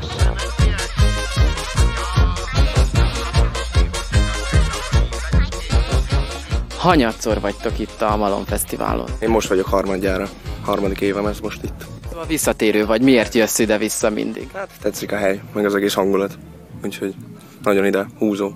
Hanyatszor 6.83 7.39
vagytok 7.39 7.79
itt 7.79 8.01
a 8.01 8.17
Malon 8.17 8.45
Fesztiválon? 8.45 9.07
Én 9.19 9.29
most 9.29 9.47
vagyok 9.47 9.65
harmadjára, 9.65 10.27
harmadik 10.65 11.01
évem 11.01 11.25
ez 11.25 11.39
most 11.39 11.63
itt. 11.63 11.85
Szóval 12.09 12.25
visszatérő 12.25 12.85
vagy, 12.85 13.01
miért 13.01 13.33
jössz 13.33 13.59
ide-vissza 13.59 14.09
mindig? 14.09 14.49
Hát 14.53 14.69
tetszik 14.81 15.11
a 15.11 15.15
hely, 15.15 15.41
meg 15.53 15.65
az 15.65 15.75
egész 15.75 15.93
hangulat, 15.93 16.37
úgyhogy 16.83 17.15
nagyon 17.61 17.85
ide 17.85 18.07
húzó. 18.17 18.51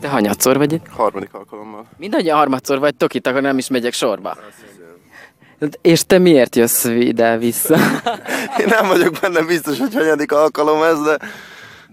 Te 0.00 0.08
hanyatszor 0.08 0.56
vagy 0.56 0.72
itt? 0.72 0.86
Harmadik 0.88 1.34
alkalommal. 1.34 1.86
Mindannyian 1.96 2.36
harmadszor 2.36 2.78
vagytok 2.78 3.14
itt, 3.14 3.26
akkor 3.26 3.42
nem 3.42 3.58
is 3.58 3.68
megyek 3.68 3.92
sorba. 3.92 4.36
És 5.80 6.04
te 6.06 6.18
miért 6.18 6.56
jössz 6.56 6.84
ide-vissza? 6.84 7.76
Én 8.60 8.66
nem 8.66 8.86
vagyok 8.86 9.16
benne 9.20 9.42
biztos, 9.42 9.78
hogy 9.78 9.94
hanyadik 9.94 10.32
alkalom 10.32 10.82
ez, 10.82 11.02
de 11.02 11.18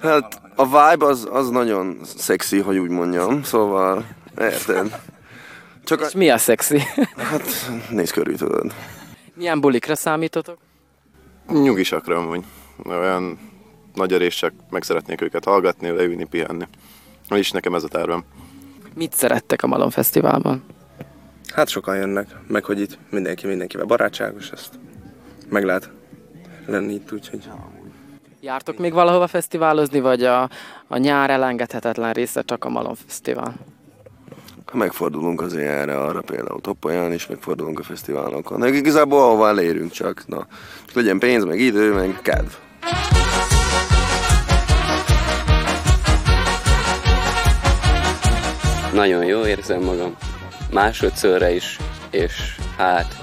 hát 0.01 0.41
a 0.55 0.65
vibe 0.65 1.05
az, 1.05 1.27
az 1.31 1.49
nagyon 1.49 1.97
szexi, 2.17 2.59
hogy 2.59 2.77
úgy 2.77 2.89
mondjam, 2.89 3.43
szóval 3.43 4.05
érted. 4.39 4.99
Csak 5.89 6.01
És 6.01 6.13
mi 6.13 6.29
a 6.29 6.37
szexi? 6.37 6.81
Hát 7.31 7.71
nézz 7.89 8.11
körül, 8.11 8.37
tudod. 8.37 8.73
Milyen 9.33 9.59
bulikra 9.61 9.95
számítotok? 9.95 10.57
Nyugisakra 11.47 12.17
amúgy. 12.17 12.43
Olyan 12.85 13.39
nagy 13.93 14.13
a 14.13 14.27
csak 14.27 14.53
meg 14.69 14.83
szeretnék 14.83 15.21
őket 15.21 15.43
hallgatni, 15.43 15.89
leülni, 15.89 16.25
pihenni. 16.25 16.67
És 17.29 17.51
nekem 17.51 17.75
ez 17.75 17.83
a 17.83 17.87
tervem. 17.87 18.23
Mit 18.95 19.13
szerettek 19.13 19.63
a 19.63 19.67
Malon 19.67 19.89
Fesztiválban? 19.89 20.63
Hát 21.53 21.69
sokan 21.69 21.95
jönnek, 21.95 22.35
meg 22.47 22.63
hogy 22.63 22.79
itt 22.79 22.97
mindenki 23.09 23.47
mindenkivel 23.47 23.85
barátságos, 23.85 24.49
ezt 24.49 24.79
meg 25.49 25.63
lehet 25.63 25.89
lenni 26.65 26.93
itt, 26.93 27.11
úgyhogy... 27.11 27.49
Jártok 28.41 28.77
még 28.77 28.93
valahova 28.93 29.27
fesztiválozni, 29.27 29.99
vagy 29.99 30.23
a, 30.23 30.49
a 30.87 30.97
nyár 30.97 31.29
elengedhetetlen 31.29 32.13
része 32.13 32.41
csak 32.41 32.65
a 32.65 32.69
Malon 32.69 32.95
Fesztivál? 32.95 33.55
Megfordulunk 34.73 35.41
azért 35.41 35.69
erre, 35.69 35.97
arra 35.97 36.21
például 36.21 36.61
Topolyán 36.61 37.13
is 37.13 37.27
megfordulunk 37.27 37.79
a 37.79 37.83
fesztiválokon. 37.83 38.59
De 38.59 38.67
igazából 38.67 39.21
ahova 39.21 39.47
elérünk 39.47 39.91
csak, 39.91 40.23
na. 40.27 40.47
Csak 40.85 40.95
legyen 40.95 41.19
pénz, 41.19 41.43
meg 41.43 41.59
idő, 41.59 41.93
meg 41.93 42.19
kedv. 42.21 42.51
Nagyon 48.93 49.25
jó 49.25 49.45
érzem 49.45 49.81
magam. 49.81 50.15
Másodszorra 50.71 51.49
is, 51.49 51.77
és 52.09 52.55
hát 52.77 53.15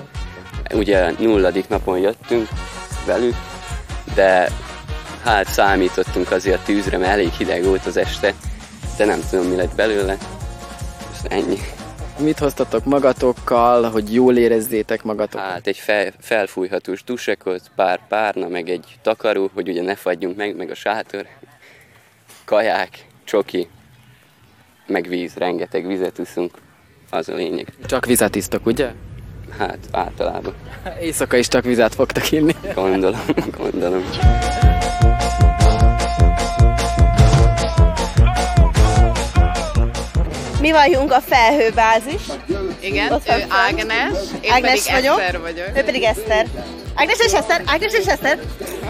ugye 0.74 1.10
nulladik 1.18 1.68
napon 1.68 1.98
jöttünk 1.98 2.48
velük, 3.06 3.34
de 4.14 4.48
hát 5.24 5.46
számítottunk 5.46 6.30
azért 6.30 6.58
a 6.58 6.62
tűzre, 6.64 6.98
mert 6.98 7.10
elég 7.10 7.30
hideg 7.30 7.64
volt 7.64 7.86
az 7.86 7.96
este, 7.96 8.34
de 8.96 9.04
nem 9.04 9.20
tudom 9.30 9.46
mi 9.46 9.56
lett 9.56 9.74
belőle. 9.74 10.16
Ennyi. 11.28 11.59
Mit 12.18 12.38
hoztatok 12.38 12.85
magatokkal, 12.85 13.90
hogy 13.90 14.14
jól 14.14 14.37
érezzétek 14.37 15.02
magatokat? 15.02 15.47
Hát 15.47 15.66
egy 15.66 15.76
fel, 15.76 16.12
felfújhatós 16.18 17.04
dusekot, 17.04 17.71
pár 17.75 18.00
párna, 18.09 18.49
meg 18.49 18.68
egy 18.68 18.99
takaró, 19.02 19.50
hogy 19.54 19.68
ugye 19.68 19.83
ne 19.83 19.95
fagyjunk 19.95 20.37
meg, 20.37 20.56
meg 20.56 20.71
a 20.71 20.75
sátor, 20.75 21.26
kaják, 22.45 23.06
csoki, 23.25 23.68
meg 24.87 25.09
víz, 25.09 25.35
rengeteg 25.35 25.87
vizet 25.87 26.18
uszunk, 26.18 26.52
az 27.11 27.28
a 27.28 27.35
lényeg. 27.35 27.73
Csak 27.87 28.06
vizet 28.06 28.35
isztok, 28.35 28.66
ugye? 28.66 28.92
Hát 29.59 29.78
általában. 29.90 30.54
Éjszaka 31.00 31.37
is 31.37 31.49
csak 31.49 31.64
vizet 31.64 31.95
fogtak 31.95 32.33
inni. 32.33 32.54
Gondolom, 32.75 33.21
gondolom. 33.56 34.04
Mi 40.66 40.73
vagyunk 40.73 41.12
a 41.12 41.20
felhőbázis. 41.20 42.23
Igen, 42.80 43.12
Ott 43.12 43.28
ő. 43.28 43.44
Ágnes, 43.68 44.18
én 44.40 44.52
Ágnes 44.52 44.82
pedig 44.82 44.92
vagyok. 44.92 45.20
Eszter 45.20 45.40
vagyok. 45.40 45.66
Ő 45.76 45.82
pedig 45.82 46.02
Eszter. 46.02 46.46
Ágnes 46.94 47.18
és 47.18 47.32
Eszter, 47.32 47.62
Ágnes 47.66 47.92
és 47.92 48.06
Eszter. 48.06 48.38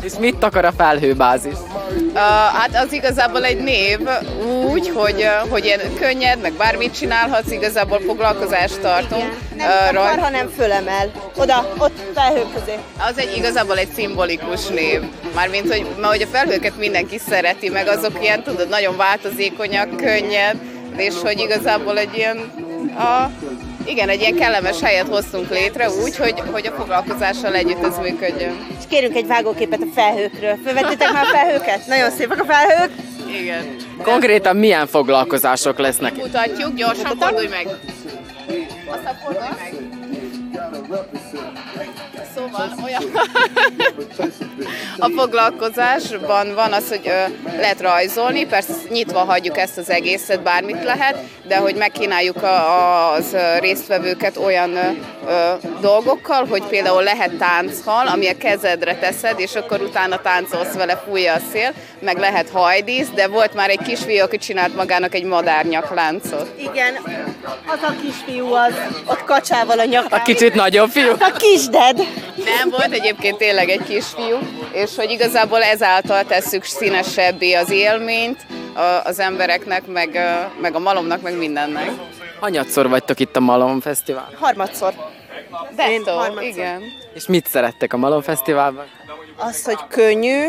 És 0.03 0.13
mit 0.19 0.45
akar 0.45 0.65
a 0.65 0.73
felhőbázis? 0.73 1.53
Uh, 2.13 2.19
hát 2.53 2.71
az 2.85 2.93
igazából 2.93 3.45
egy 3.45 3.63
név 3.63 3.99
úgy, 4.71 4.89
hogy, 4.95 5.23
uh, 5.23 5.51
hogy 5.51 5.65
ilyen 5.65 5.81
könnyed, 6.01 6.41
meg 6.41 6.53
bármit 6.53 6.95
csinálhatsz, 6.99 7.51
igazából 7.51 8.01
foglalkozást 8.07 8.81
tartunk. 8.81 9.39
Nem 9.57 9.69
uh, 9.95 10.01
akar, 10.01 10.19
hanem 10.19 10.51
fölemel. 10.57 11.11
Oda, 11.37 11.75
ott 11.79 11.99
felhők 12.15 12.53
közé. 12.55 12.75
Az 12.99 13.19
egy 13.19 13.37
igazából 13.37 13.79
egy 13.79 13.93
szimbolikus 13.95 14.67
név. 14.67 15.01
Mármint, 15.35 15.73
hogy, 15.73 15.87
mert 15.97 16.13
hogy 16.13 16.23
a 16.23 16.37
felhőket 16.37 16.79
mindenki 16.79 17.19
szereti, 17.29 17.69
meg 17.69 17.89
azok 17.89 18.23
ilyen, 18.23 18.43
tudod, 18.43 18.69
nagyon 18.69 18.97
változékonyak, 18.97 19.97
könnyed, 19.97 20.57
és 20.97 21.15
hogy 21.23 21.39
igazából 21.39 21.99
egy 21.99 22.17
ilyen, 22.17 22.37
a, 22.99 23.31
igen, 23.85 24.09
egy 24.09 24.21
ilyen 24.21 24.35
kellemes 24.35 24.81
helyet 24.81 25.09
hoztunk 25.09 25.51
létre 25.51 25.91
úgy, 25.91 26.17
hogy, 26.17 26.43
hogy 26.53 26.67
a 26.67 26.73
foglalkozással 26.73 27.55
együtt 27.55 27.85
ez 27.85 27.99
működjön. 27.99 28.67
És 28.79 28.85
kérünk 28.89 29.17
egy 29.17 29.27
vágóképet 29.27 29.83
a 29.83 29.93
felhőkről. 29.95 30.59
Fölvettétek 30.65 31.13
már 31.13 31.25
a 31.25 31.37
felhőket? 31.37 31.87
Nagyon 31.87 32.11
szépek 32.11 32.41
a 32.41 32.45
felhők. 32.45 32.91
Igen. 33.41 33.77
Konkrétan 34.03 34.57
milyen 34.57 34.87
foglalkozások 34.87 35.79
lesznek? 35.79 36.17
Mutatjuk, 36.17 36.75
gyorsan 36.75 37.17
fordulj 37.19 37.49
meg. 37.49 37.67
Aztán 38.87 39.19
fordulj 39.25 39.49
meg. 39.59 39.75
Szóval 42.53 42.71
olyan... 42.85 43.03
A 44.99 45.11
foglalkozásban 45.17 46.55
van 46.55 46.73
az, 46.73 46.89
hogy 46.89 47.13
lehet 47.57 47.81
rajzolni, 47.81 48.47
persze 48.47 48.73
nyitva 48.89 49.19
hagyjuk 49.19 49.59
ezt 49.59 49.79
az 49.79 49.91
egészet, 49.91 50.43
bármit 50.43 50.85
lehet, 50.85 51.19
de 51.47 51.57
hogy 51.57 51.75
megkínáljuk 51.75 52.43
a, 52.43 53.13
az 53.13 53.37
résztvevőket 53.61 54.37
olyan 54.37 54.71
dolgokkal, 55.81 56.47
hogy 56.47 56.63
például 56.63 57.03
lehet 57.03 57.33
tánchal, 57.33 58.07
ami 58.07 58.29
a 58.29 58.37
kezedre 58.37 58.97
teszed, 58.97 59.41
és 59.41 59.55
akkor 59.55 59.81
utána 59.81 60.21
táncolsz 60.21 60.73
vele, 60.73 61.03
fújja 61.09 61.35
a 61.35 61.41
szél, 61.53 61.73
meg 62.01 62.19
lehet 62.19 62.51
hajdísz, 62.51 63.09
de 63.15 63.29
volt 63.29 63.55
már 63.55 63.71
egy 63.71 63.83
kisfiú, 63.83 64.23
aki 64.23 64.37
csinált 64.37 64.77
magának 64.77 65.15
egy 65.15 65.25
madárnyakláncot. 65.25 66.53
Igen, 66.59 66.95
az 67.67 67.79
a 67.83 67.95
kisfiú 68.03 68.53
az 68.53 68.75
ott 69.05 69.25
kacsával 69.25 69.79
a 69.79 69.85
nyakán. 69.85 70.21
A 70.21 70.23
kicsit 70.23 70.55
nagyobb 70.55 70.91
fiú? 70.91 71.11
A 71.19 71.33
kisded. 71.37 72.01
Nem, 72.59 72.71
volt 72.71 72.93
egyébként 72.93 73.37
tényleg 73.39 73.69
egy 73.69 73.83
kisfiú, 73.83 74.37
és 74.73 74.91
hogy 74.97 75.11
igazából 75.11 75.63
ezáltal 75.63 76.25
tesszük 76.25 76.65
színesebbé 76.65 77.53
az 77.53 77.71
élményt 77.71 78.47
a- 78.75 78.81
az 79.09 79.19
embereknek, 79.21 79.87
meg, 79.87 80.19
meg 80.61 80.75
a 80.75 80.79
malomnak, 80.79 81.23
meg 81.23 81.37
mindennek. 81.39 81.91
Hanyatszor 82.41 82.89
vagytok 82.89 83.21
itt 83.21 83.37
a 83.37 83.41
Malom 83.41 83.81
Fesztivál? 83.81 84.29
Harmadszor. 84.41 84.93
Dettó, 85.77 86.17
harmadszor. 86.17 86.43
igen. 86.43 86.83
És 87.15 87.27
mit 87.27 87.47
szerettek 87.47 87.93
a 87.93 87.97
Malom 87.97 88.23
Fesztiválban? 88.23 88.85
Az, 89.37 89.65
hogy 89.65 89.79
könnyű. 89.89 90.45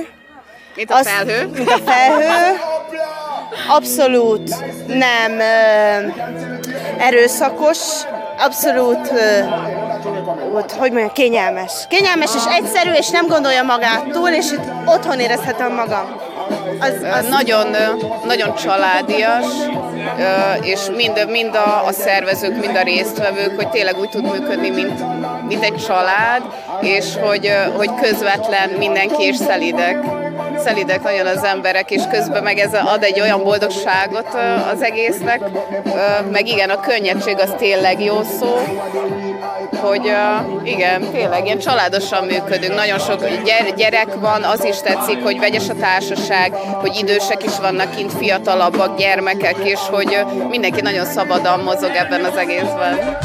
Mint 0.75 0.91
a 0.91 1.03
felhő. 1.03 1.45
Mint 1.47 1.69
a 1.69 1.77
felhő. 1.77 2.57
Abszolút 3.67 4.49
nem 4.87 5.39
erőszakos, 6.97 7.77
abszolút 8.37 9.11
ott, 10.53 10.71
hogy 10.71 10.91
mondjam, 10.91 11.11
kényelmes. 11.13 11.71
Kényelmes 11.87 12.35
és 12.35 12.43
egyszerű, 12.49 12.91
és 12.91 13.09
nem 13.09 13.27
gondolja 13.27 13.63
magát 13.63 14.03
túl, 14.11 14.29
és 14.29 14.51
itt 14.51 14.71
otthon 14.85 15.19
érezhetem 15.19 15.73
magam. 15.73 16.15
Az, 16.79 16.93
az 17.11 17.27
Nagyon, 17.27 17.67
nagyon 18.25 18.55
családias, 18.55 19.45
és 20.61 20.79
mind, 20.95 21.29
mind 21.29 21.55
a, 21.55 21.85
a 21.85 21.91
szervezők, 21.91 22.59
mind 22.59 22.75
a 22.75 22.81
résztvevők, 22.81 23.55
hogy 23.55 23.69
tényleg 23.69 23.99
úgy 23.99 24.09
tud 24.09 24.31
működni, 24.31 24.69
mint, 24.69 25.03
mint 25.47 25.63
egy 25.63 25.75
család, 25.87 26.41
és 26.81 27.05
hogy, 27.21 27.51
hogy 27.75 27.89
közvetlen 28.01 28.69
mindenki 28.69 29.23
és 29.23 29.35
szelidek. 29.35 29.97
Szelidek 30.63 31.03
nagyon 31.03 31.25
az 31.25 31.43
emberek, 31.43 31.91
és 31.91 32.01
közben 32.11 32.43
meg 32.43 32.57
ez 32.57 32.73
ad 32.73 33.03
egy 33.03 33.19
olyan 33.21 33.43
boldogságot 33.43 34.27
az 34.73 34.81
egésznek, 34.81 35.41
meg 36.31 36.47
igen, 36.47 36.69
a 36.69 36.79
könnyedség 36.79 37.39
az 37.39 37.53
tényleg 37.57 38.03
jó 38.03 38.23
szó, 38.39 38.59
hogy 39.81 40.11
igen, 40.63 41.11
tényleg 41.11 41.45
ilyen 41.45 41.59
családosan 41.59 42.25
működünk, 42.25 42.75
nagyon 42.75 42.99
sok 42.99 43.19
gyere, 43.45 43.69
gyerek 43.75 44.13
van, 44.19 44.43
az 44.43 44.63
is 44.63 44.77
tetszik, 44.77 45.23
hogy 45.23 45.39
vegyes 45.39 45.69
a 45.69 45.75
társaság, 45.75 46.53
hogy 46.53 46.95
idősek 46.95 47.43
is 47.43 47.57
vannak 47.57 47.95
kint, 47.95 48.13
fiatalabbak, 48.13 48.97
gyermekek, 48.97 49.57
és 49.63 49.79
hogy 49.79 50.25
mindenki 50.49 50.81
nagyon 50.81 51.05
szabadon 51.05 51.59
mozog 51.59 51.91
ebben 51.95 52.23
az 52.23 52.37
egészben. 52.37 53.17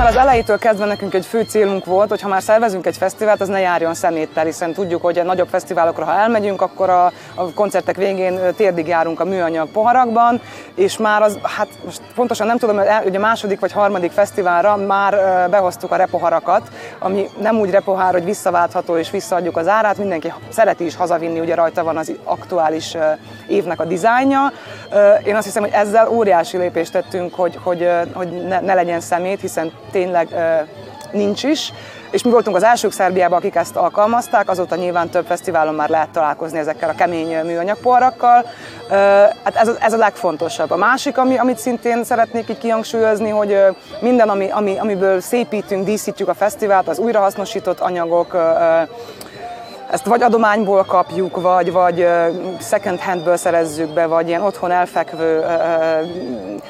Már 0.00 0.08
az 0.08 0.16
elejétől 0.16 0.58
kezdve 0.58 0.84
nekünk 0.84 1.14
egy 1.14 1.26
fő 1.26 1.42
célunk 1.42 1.84
volt, 1.84 2.08
hogy 2.08 2.20
ha 2.20 2.28
már 2.28 2.42
szervezünk 2.42 2.86
egy 2.86 2.96
fesztivált, 2.96 3.40
az 3.40 3.48
ne 3.48 3.60
járjon 3.60 3.94
szeméttel, 3.94 4.44
hiszen 4.44 4.72
tudjuk, 4.72 5.02
hogy 5.02 5.18
a 5.18 5.22
nagyobb 5.22 5.48
fesztiválokra, 5.48 6.04
ha 6.04 6.18
elmegyünk, 6.18 6.62
akkor 6.62 6.90
a, 6.90 7.12
a 7.34 7.52
koncertek 7.54 7.96
végén 7.96 8.40
térdig 8.56 8.86
járunk 8.86 9.20
a 9.20 9.24
műanyag 9.24 9.68
poharakban, 9.68 10.40
és 10.74 10.96
már 10.96 11.22
az, 11.22 11.38
hát 11.42 11.68
most 11.84 12.00
pontosan 12.14 12.46
nem 12.46 12.58
tudom, 12.58 12.80
hogy 13.02 13.16
a 13.16 13.20
második 13.20 13.60
vagy 13.60 13.72
harmadik 13.72 14.10
fesztiválra 14.10 14.76
már 14.76 15.14
behoztuk 15.50 15.90
a 15.90 15.96
repoharakat, 15.96 16.62
ami 16.98 17.28
nem 17.40 17.58
úgy 17.58 17.70
repohár, 17.70 18.12
hogy 18.12 18.24
visszaváltható 18.24 18.96
és 18.96 19.10
visszaadjuk 19.10 19.56
az 19.56 19.68
árát, 19.68 19.98
mindenki 19.98 20.32
szereti 20.48 20.84
is 20.84 20.96
hazavinni, 20.96 21.40
ugye 21.40 21.54
rajta 21.54 21.84
van 21.84 21.96
az 21.96 22.12
aktuális 22.24 22.96
évnek 23.48 23.80
a 23.80 23.84
dizájnja. 23.84 24.52
Én 25.24 25.36
azt 25.36 25.44
hiszem, 25.44 25.62
hogy 25.62 25.72
ezzel 25.72 26.08
óriási 26.08 26.56
lépést 26.56 26.92
tettünk, 26.92 27.34
hogy, 27.34 27.58
hogy, 27.62 27.88
hogy 28.12 28.46
ne, 28.46 28.60
ne 28.60 28.74
legyen 28.74 29.00
szemét, 29.00 29.40
hiszen 29.40 29.72
tényleg 29.90 30.28
nincs 31.12 31.42
is. 31.42 31.72
És 32.10 32.22
mi 32.22 32.30
voltunk 32.30 32.56
az 32.56 32.62
elsők 32.62 32.92
Szerbiában, 32.92 33.38
akik 33.38 33.54
ezt 33.54 33.76
alkalmazták, 33.76 34.50
azóta 34.50 34.76
nyilván 34.76 35.08
több 35.08 35.26
fesztiválon 35.26 35.74
már 35.74 35.88
lehet 35.88 36.08
találkozni 36.08 36.58
ezekkel 36.58 36.88
a 36.88 36.94
kemény 36.94 37.36
műanyagporrakkal. 37.44 38.46
Hát 39.44 39.54
ez, 39.54 39.70
ez 39.80 39.92
a 39.92 39.96
legfontosabb. 39.96 40.70
A 40.70 40.76
másik, 40.76 41.18
ami, 41.18 41.38
amit 41.38 41.58
szintén 41.58 42.04
szeretnék 42.04 42.48
így 42.48 42.58
kihangsúlyozni, 42.58 43.28
hogy 43.28 43.56
minden, 44.00 44.28
ami, 44.28 44.50
ami, 44.50 44.78
amiből 44.78 45.20
szépítünk, 45.20 45.84
díszítjük 45.84 46.28
a 46.28 46.34
fesztivált, 46.34 46.88
az 46.88 46.98
újrahasznosított 46.98 47.80
anyagok, 47.80 48.36
ezt 49.90 50.06
vagy 50.06 50.22
adományból 50.22 50.84
kapjuk, 50.84 51.40
vagy, 51.40 51.72
vagy 51.72 52.06
second 52.60 53.00
handből 53.00 53.36
szerezzük 53.36 53.92
be, 53.92 54.06
vagy 54.06 54.28
ilyen 54.28 54.42
otthon 54.42 54.70
elfekvő 54.70 55.44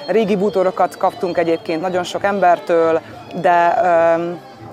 régi 0.06 0.36
bútorokat 0.36 0.96
kaptunk 0.96 1.38
egyébként 1.38 1.80
nagyon 1.80 2.02
sok 2.02 2.24
embertől, 2.24 3.00
de 3.40 3.74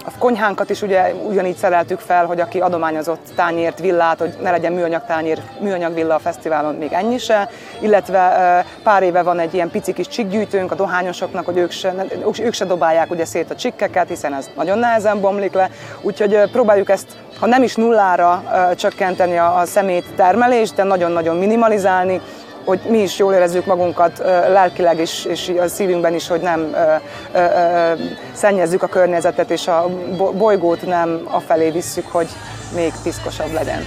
a 0.06 0.20
konyhánkat 0.20 0.70
is 0.70 0.82
ugye 0.82 1.14
ugyanígy 1.28 1.56
szereltük 1.56 2.00
fel, 2.00 2.26
hogy 2.26 2.40
aki 2.40 2.60
adományozott 2.60 3.28
tányért, 3.36 3.80
villát, 3.80 4.20
hogy 4.20 4.38
ne 4.42 4.52
legyen 4.52 4.74
műanyag 4.74 5.06
tányér, 5.06 5.42
műanyag 5.60 5.94
villa 5.94 6.16
a 6.16 6.20
fesztiválon, 6.20 6.76
még 6.76 6.94
ennyi 6.94 7.18
se. 7.18 7.50
Illetve 7.80 8.66
pár 8.84 9.04
éve 9.04 9.22
van 9.22 9.40
egy 9.40 9.54
ilyen 9.54 9.70
pici 9.70 9.94
kis 9.94 10.08
csikgyűjtőnk 10.08 10.72
a 10.72 10.76
dohányosoknak, 10.76 11.46
hogy 11.46 11.58
ők 11.58 11.72
se, 11.72 11.94
ők 12.40 12.54
se 12.54 12.66
dobálják 12.66 13.12
ugye 13.12 13.26
szét 13.26 13.52
a 13.52 13.56
csikkeket, 13.56 14.08
hiszen 14.08 14.34
ez 14.34 14.50
nagyon 14.56 14.78
nehezen 14.78 15.22
bomlik 15.22 15.54
le. 15.54 15.70
Úgyhogy 16.02 16.52
próbáljuk 16.52 16.90
ezt, 16.90 17.08
ha 17.39 17.45
nem 17.45 17.63
is 17.63 17.76
nullára 17.76 18.43
csökkenteni 18.76 19.38
a, 19.38 19.62
szemét 19.65 20.06
termelést, 20.15 20.76
de 20.76 20.84
nagyon-nagyon 20.84 21.36
minimalizálni, 21.36 22.21
hogy 22.65 22.80
mi 22.89 22.97
is 22.97 23.17
jól 23.17 23.34
érezzük 23.34 23.65
magunkat 23.65 24.17
lelkileg 24.47 25.00
is, 25.00 25.26
és 25.26 25.54
a 25.60 25.67
szívünkben 25.67 26.13
is, 26.13 26.28
hogy 26.28 26.41
nem 26.41 26.60
ö, 26.73 26.95
ö, 27.34 27.39
ö, 27.39 27.93
szennyezzük 28.34 28.84
a 28.84 28.88
környezetet, 28.88 29.50
és 29.50 29.67
a 29.67 29.88
bo- 30.17 30.36
bolygót 30.36 30.86
nem 30.86 31.21
afelé 31.23 31.69
visszük, 31.69 32.08
hogy 32.12 32.28
még 32.76 32.93
piszkosabb 33.04 33.54
legyen. 33.54 33.86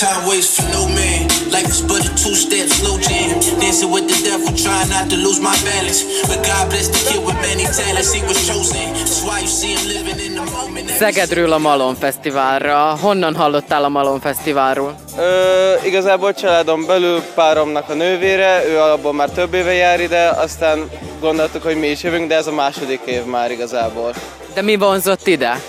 Time 0.00 0.26
waits 0.28 0.56
for 0.56 0.66
no 0.72 0.88
man. 0.88 1.28
Life 1.54 1.68
is 1.68 1.80
but 1.82 2.02
a 2.04 2.10
two-step 2.22 2.66
slow 2.68 2.98
jam. 2.98 3.38
Dancing 3.60 3.90
with 3.92 4.06
the 4.10 4.18
devil, 4.28 4.50
trying 4.64 4.88
not 4.88 5.08
to 5.10 5.16
lose 5.16 5.40
my 5.40 5.56
balance. 5.64 6.00
But 6.26 6.42
God 6.42 6.68
bless 6.70 6.88
the 6.88 7.00
kid 7.08 7.20
with 7.26 7.38
many 7.48 7.64
talents. 7.64 8.12
He 8.12 8.20
was 8.26 8.38
chosen. 8.48 8.86
That's 8.94 9.22
why 9.22 9.38
you 9.40 9.46
see 9.46 9.74
him 9.74 9.86
living 9.86 10.18
in 10.26 10.34
the 10.34 10.44
moment. 10.50 10.90
Szegedről 10.90 11.52
a 11.52 11.58
Malom 11.58 11.94
Fesztiválra. 11.94 12.96
Honnan 13.00 13.34
hallottál 13.34 13.84
a 13.84 13.88
Malom 13.88 14.20
Fesztiválról? 14.20 14.94
Ö, 15.18 15.74
igazából 15.84 16.32
családon 16.34 16.86
belül 16.86 17.20
páromnak 17.34 17.88
a 17.88 17.94
nővére, 17.94 18.64
ő 18.66 18.78
alapból 18.78 19.12
már 19.12 19.28
több 19.30 19.54
éve 19.54 19.72
jár 19.72 20.00
ide, 20.00 20.28
aztán 20.28 20.90
gondoltuk, 21.20 21.62
hogy 21.62 21.76
mi 21.76 21.86
is 21.86 22.02
jövünk, 22.02 22.28
de 22.28 22.34
ez 22.34 22.46
a 22.46 22.52
második 22.52 23.00
év 23.04 23.24
már 23.24 23.50
igazából. 23.50 24.14
De 24.54 24.62
mi 24.62 24.76
vonzott 24.76 25.26
ide? 25.26 25.60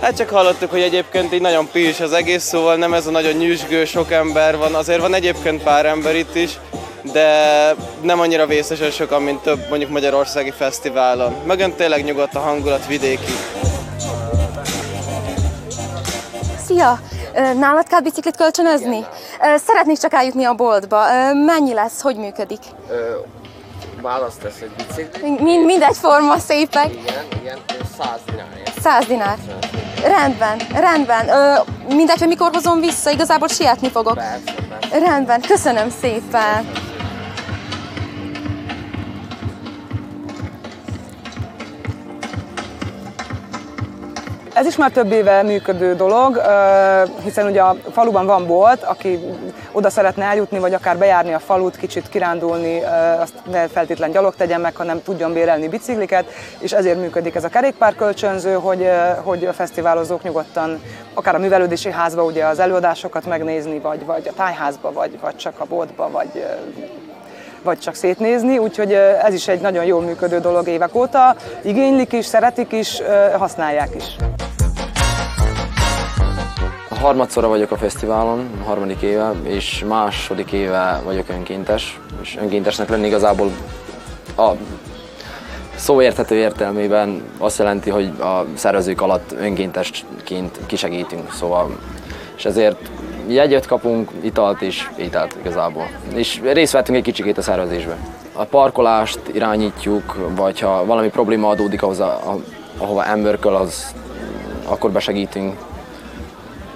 Hát 0.00 0.16
csak 0.16 0.28
hallottuk, 0.28 0.70
hogy 0.70 0.80
egyébként 0.80 1.32
így 1.32 1.40
nagyon 1.40 1.68
pilis 1.72 2.00
az 2.00 2.12
egész, 2.12 2.42
szóval 2.44 2.76
nem 2.76 2.94
ez 2.94 3.06
a 3.06 3.10
nagyon 3.10 3.32
nyüzsgő, 3.32 3.84
sok 3.84 4.12
ember 4.12 4.56
van. 4.56 4.74
Azért 4.74 5.00
van 5.00 5.14
egyébként 5.14 5.62
pár 5.62 5.86
ember 5.86 6.14
itt 6.16 6.34
is, 6.34 6.58
de 7.12 7.28
nem 8.00 8.20
annyira 8.20 8.46
vészesen 8.46 8.90
sokan, 8.90 9.22
mint 9.22 9.42
több 9.42 9.68
mondjuk 9.68 9.90
Magyarországi 9.90 10.50
fesztiválon. 10.50 11.34
Mögön 11.46 11.72
tényleg 11.74 12.04
nyugodt 12.04 12.34
a 12.34 12.40
hangulat 12.40 12.86
vidéki. 12.86 13.32
Szia! 16.66 16.98
Ö, 17.34 17.52
Nálad 17.52 17.86
kell 17.86 18.00
biciklit 18.00 18.36
kölcsönözni? 18.36 18.98
Ö, 19.40 19.56
Szeretnék 19.66 19.98
csak 19.98 20.12
eljutni 20.12 20.44
a 20.44 20.52
boltba. 20.54 20.96
Ö, 21.30 21.34
Mennyi 21.44 21.74
lesz? 21.74 22.00
Hogy 22.00 22.16
működik? 22.16 22.60
Választasz 24.02 24.60
egy 24.60 24.70
biciklit? 24.86 25.40
Mind, 25.40 25.64
mindegyforma 25.64 26.38
szépek. 26.38 26.90
Igen, 26.92 27.24
igen, 27.40 27.58
100 27.98 28.08
dinárért. 28.26 28.80
100 28.82 29.06
dinár. 29.06 29.36
Rendben, 30.04 30.56
rendben. 30.74 31.28
Ö, 31.28 31.54
mindegy, 31.88 32.18
hogy 32.18 32.28
mikor 32.28 32.50
hozom 32.52 32.80
vissza, 32.80 33.10
igazából 33.10 33.48
sietni 33.48 33.90
fogok. 33.90 34.20
Rendben, 34.90 35.40
köszönöm 35.40 35.90
szépen. 36.00 36.83
Ez 44.54 44.66
is 44.66 44.76
már 44.76 44.90
több 44.90 45.12
éve 45.12 45.42
működő 45.42 45.94
dolog, 45.94 46.40
hiszen 47.22 47.46
ugye 47.46 47.60
a 47.60 47.76
faluban 47.92 48.26
van 48.26 48.46
bolt, 48.46 48.82
aki 48.82 49.18
oda 49.72 49.90
szeretne 49.90 50.24
eljutni, 50.24 50.58
vagy 50.58 50.74
akár 50.74 50.98
bejárni 50.98 51.32
a 51.32 51.38
falut, 51.38 51.76
kicsit 51.76 52.08
kirándulni, 52.08 52.80
azt 53.20 53.34
ne 53.50 53.68
feltétlen 53.68 54.10
gyalog 54.10 54.34
tegyen 54.34 54.60
meg, 54.60 54.76
hanem 54.76 55.02
tudjon 55.02 55.32
bérelni 55.32 55.68
bicikliket, 55.68 56.24
és 56.58 56.72
ezért 56.72 57.00
működik 57.00 57.34
ez 57.34 57.44
a 57.44 57.48
kerékpárkölcsönző, 57.48 58.54
hogy, 58.54 58.82
ö, 58.82 59.10
hogy 59.22 59.44
a 59.44 59.52
fesztiválozók 59.52 60.22
nyugodtan 60.22 60.82
akár 61.14 61.34
a 61.34 61.38
művelődési 61.38 61.90
házba 61.90 62.24
ugye 62.24 62.44
az 62.44 62.58
előadásokat 62.58 63.26
megnézni, 63.26 63.78
vagy, 63.78 64.04
vagy 64.04 64.28
a 64.28 64.32
tájházba, 64.36 64.92
vagy, 64.92 65.18
vagy 65.20 65.36
csak 65.36 65.54
a 65.60 65.64
boltba, 65.64 66.10
vagy 66.10 66.44
vagy 67.62 67.78
csak 67.78 67.94
szétnézni, 67.94 68.58
úgyhogy 68.58 68.92
ez 69.22 69.34
is 69.34 69.48
egy 69.48 69.60
nagyon 69.60 69.84
jól 69.84 70.02
működő 70.02 70.40
dolog 70.40 70.68
évek 70.68 70.94
óta. 70.94 71.36
Igénylik 71.62 72.12
is, 72.12 72.26
szeretik 72.26 72.72
is, 72.72 73.02
használják 73.38 73.94
is. 73.94 74.16
Harmadszorra 77.04 77.48
vagyok 77.48 77.70
a 77.70 77.76
fesztiválon, 77.76 78.50
a 78.60 78.64
harmadik 78.64 79.00
éve, 79.02 79.32
és 79.42 79.84
második 79.88 80.52
éve 80.52 81.00
vagyok 81.04 81.28
önkéntes, 81.28 82.00
és 82.22 82.36
önkéntesnek 82.40 82.88
lenni 82.88 83.06
igazából 83.06 83.50
a 84.36 84.50
szó 85.76 86.02
érthető 86.02 86.34
értelmében 86.34 87.22
azt 87.38 87.58
jelenti, 87.58 87.90
hogy 87.90 88.12
a 88.20 88.44
szervezők 88.54 89.00
alatt 89.00 89.32
önkéntesként 89.32 90.58
kisegítünk, 90.66 91.32
szóval, 91.32 91.78
és 92.36 92.44
ezért 92.44 92.90
jegyet 93.26 93.66
kapunk, 93.66 94.10
italt 94.20 94.60
is, 94.60 94.90
ételt 94.96 95.36
igazából. 95.40 95.88
És 96.14 96.40
részt 96.42 96.72
vettünk 96.72 96.98
egy 96.98 97.04
kicsikét 97.04 97.38
a 97.38 97.42
szervezésbe. 97.42 97.96
A 98.32 98.44
parkolást 98.44 99.20
irányítjuk, 99.32 100.30
vagy 100.36 100.60
ha 100.60 100.84
valami 100.84 101.08
probléma 101.08 101.48
adódik 101.48 101.82
ahhoz, 101.82 102.00
a, 102.00 102.30
a, 102.30 102.36
ahova 102.78 103.04
emberköl, 103.04 103.54
az 103.54 103.94
akkor 104.66 104.90
besegítünk 104.90 105.56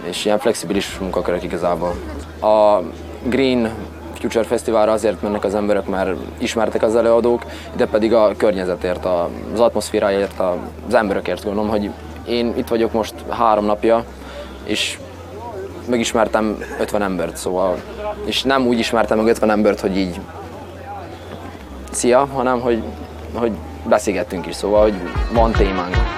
és 0.08 0.24
ilyen 0.24 0.38
flexibilis 0.38 0.98
munkakörök 0.98 1.42
igazából. 1.42 1.94
A 2.40 2.82
Green 3.22 3.70
Future 4.20 4.44
Fesztiválra 4.44 4.92
azért 4.92 5.22
mennek 5.22 5.44
az 5.44 5.54
emberek, 5.54 5.86
mert 5.86 6.10
ismertek 6.38 6.82
az 6.82 6.96
előadók, 6.96 7.44
de 7.76 7.86
pedig 7.86 8.14
a 8.14 8.34
környezetért, 8.36 9.04
az 9.04 9.60
atmoszféráért, 9.60 10.40
az 10.86 10.94
emberekért 10.94 11.44
gondolom, 11.44 11.70
hogy 11.70 11.90
én 12.26 12.52
itt 12.56 12.68
vagyok 12.68 12.92
most 12.92 13.14
három 13.28 13.64
napja, 13.64 14.04
és 14.64 14.98
megismertem 15.88 16.58
50 16.80 17.02
embert, 17.02 17.36
szóval, 17.36 17.82
és 18.24 18.42
nem 18.42 18.66
úgy 18.66 18.78
ismertem 18.78 19.18
meg 19.18 19.26
50 19.26 19.50
embert, 19.50 19.80
hogy 19.80 19.96
így 19.96 20.20
szia, 21.90 22.28
hanem 22.32 22.60
hogy, 22.60 22.82
hogy 23.34 23.52
beszélgettünk 23.88 24.46
is, 24.46 24.54
szóval, 24.54 24.82
hogy 24.82 24.94
van 25.32 25.52
témánk. 25.52 26.17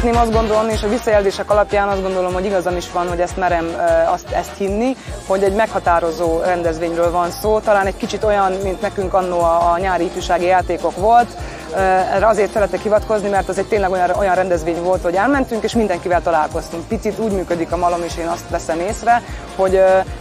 Szeretném 0.00 0.16
azt 0.16 0.32
gondolni, 0.32 0.72
és 0.72 0.82
a 0.82 0.88
visszajelzések 0.88 1.50
alapján 1.50 1.88
azt 1.88 2.02
gondolom, 2.02 2.32
hogy 2.32 2.44
igazam 2.44 2.76
is 2.76 2.90
van, 2.92 3.08
hogy 3.08 3.20
ezt 3.20 3.36
merem 3.36 3.66
azt, 4.12 4.30
ezt 4.30 4.56
hinni, 4.56 4.96
hogy 5.26 5.42
egy 5.42 5.54
meghatározó 5.54 6.40
rendezvényről 6.40 7.10
van 7.10 7.30
szó, 7.30 7.58
talán 7.58 7.86
egy 7.86 7.96
kicsit 7.96 8.24
olyan, 8.24 8.52
mint 8.52 8.80
nekünk 8.80 9.14
annó 9.14 9.40
a, 9.40 9.72
a 9.72 9.78
nyári 9.78 10.04
ifjúsági 10.04 10.44
játékok 10.44 10.96
volt. 10.96 11.28
Erre 11.76 12.26
azért 12.26 12.52
szeretek 12.52 12.80
hivatkozni, 12.80 13.28
mert 13.28 13.48
az 13.48 13.58
egy 13.58 13.66
tényleg 13.66 13.90
olyan, 13.90 14.10
olyan 14.10 14.34
rendezvény 14.34 14.82
volt, 14.82 15.02
hogy 15.02 15.14
elmentünk, 15.14 15.62
és 15.62 15.72
mindenkivel 15.72 16.22
találkoztunk. 16.22 16.88
Picit 16.88 17.18
úgy 17.18 17.32
működik 17.32 17.72
a 17.72 17.76
malom, 17.76 18.02
és 18.02 18.16
én 18.18 18.26
azt 18.26 18.48
veszem 18.50 18.80
észre, 18.80 19.22
hogy 19.56 19.74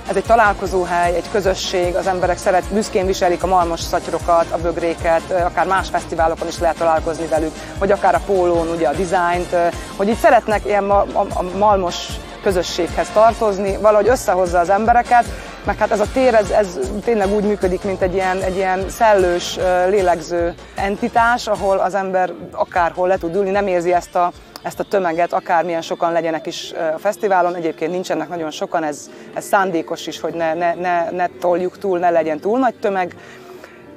ez 0.09 0.15
egy 0.15 0.23
találkozóhely, 0.23 1.15
egy 1.15 1.31
közösség, 1.31 1.95
az 1.95 2.07
emberek 2.07 2.37
szeret, 2.37 2.63
büszkén 2.73 3.05
viselik 3.05 3.43
a 3.43 3.47
malmos 3.47 3.79
szatyrokat, 3.79 4.45
a 4.51 4.57
bögréket, 4.57 5.31
akár 5.31 5.67
más 5.67 5.89
fesztiválokon 5.89 6.47
is 6.47 6.59
lehet 6.59 6.77
találkozni 6.77 7.27
velük, 7.27 7.51
vagy 7.79 7.91
akár 7.91 8.15
a 8.15 8.21
pólón, 8.25 8.67
ugye 8.67 8.87
a 8.87 8.93
dizájnt, 8.93 9.55
hogy 9.95 10.07
így 10.07 10.17
szeretnek 10.17 10.65
ilyen 10.65 10.83
ma, 10.83 11.05
a, 11.13 11.25
a 11.33 11.43
malmos 11.57 12.07
közösséghez 12.47 13.09
tartozni, 13.09 13.77
valahogy 13.77 14.07
összehozza 14.07 14.59
az 14.59 14.69
embereket, 14.69 15.25
meg 15.65 15.77
hát 15.77 15.91
ez 15.91 15.99
a 15.99 16.05
tér, 16.13 16.33
ez, 16.33 16.49
ez 16.49 16.79
tényleg 17.03 17.33
úgy 17.33 17.43
működik, 17.43 17.83
mint 17.83 18.01
egy 18.01 18.13
ilyen, 18.13 18.41
egy 18.41 18.55
ilyen 18.55 18.89
szellős, 18.89 19.59
lélegző 19.89 20.53
entitás, 20.75 21.47
ahol 21.47 21.77
az 21.77 21.95
ember 21.95 22.33
akárhol 22.51 23.07
le 23.07 23.17
tud 23.17 23.35
ülni, 23.35 23.49
nem 23.49 23.67
érzi 23.67 23.93
ezt 23.93 24.15
a, 24.15 24.31
ezt 24.61 24.79
a 24.79 24.83
tömeget, 24.83 25.33
akármilyen 25.33 25.81
sokan 25.81 26.11
legyenek 26.11 26.45
is 26.45 26.73
a 26.95 26.99
fesztiválon. 26.99 27.55
Egyébként 27.55 27.91
nincsenek 27.91 28.29
nagyon 28.29 28.51
sokan, 28.51 28.83
ez, 28.83 29.09
ez 29.33 29.45
szándékos 29.45 30.07
is, 30.07 30.19
hogy 30.19 30.33
ne, 30.33 30.53
ne, 30.53 30.73
ne, 30.73 31.09
ne 31.09 31.27
toljuk 31.39 31.77
túl, 31.77 31.99
ne 31.99 32.09
legyen 32.09 32.39
túl 32.39 32.59
nagy 32.59 32.75
tömeg. 32.75 33.15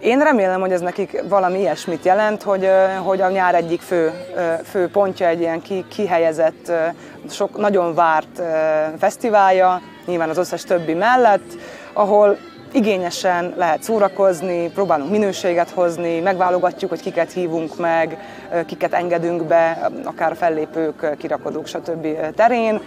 Én 0.00 0.18
remélem, 0.18 0.60
hogy 0.60 0.72
ez 0.72 0.80
nekik 0.80 1.22
valami 1.28 1.58
ilyesmit 1.58 2.04
jelent, 2.04 2.42
hogy, 2.42 2.68
hogy 3.04 3.20
a 3.20 3.30
nyár 3.30 3.54
egyik 3.54 3.80
fő, 3.80 4.12
fő 4.64 4.88
pontja 4.88 5.26
egy 5.26 5.40
ilyen 5.40 5.62
ki, 5.62 5.84
kihelyezett, 5.88 6.72
sok, 7.30 7.56
nagyon 7.56 7.94
várt 7.94 8.42
fesztiválja, 8.98 9.80
nyilván 10.06 10.28
az 10.28 10.38
összes 10.38 10.62
többi 10.62 10.94
mellett, 10.94 11.52
ahol 11.92 12.38
igényesen 12.72 13.54
lehet 13.56 13.82
szórakozni, 13.82 14.70
próbálunk 14.70 15.10
minőséget 15.10 15.70
hozni, 15.70 16.20
megválogatjuk, 16.20 16.90
hogy 16.90 17.00
kiket 17.00 17.32
hívunk 17.32 17.78
meg, 17.78 18.18
kiket 18.66 18.92
engedünk 18.92 19.44
be, 19.44 19.90
akár 20.04 20.36
fellépők, 20.36 21.16
kirakodók, 21.18 21.66
stb. 21.66 22.06
terén. 22.34 22.80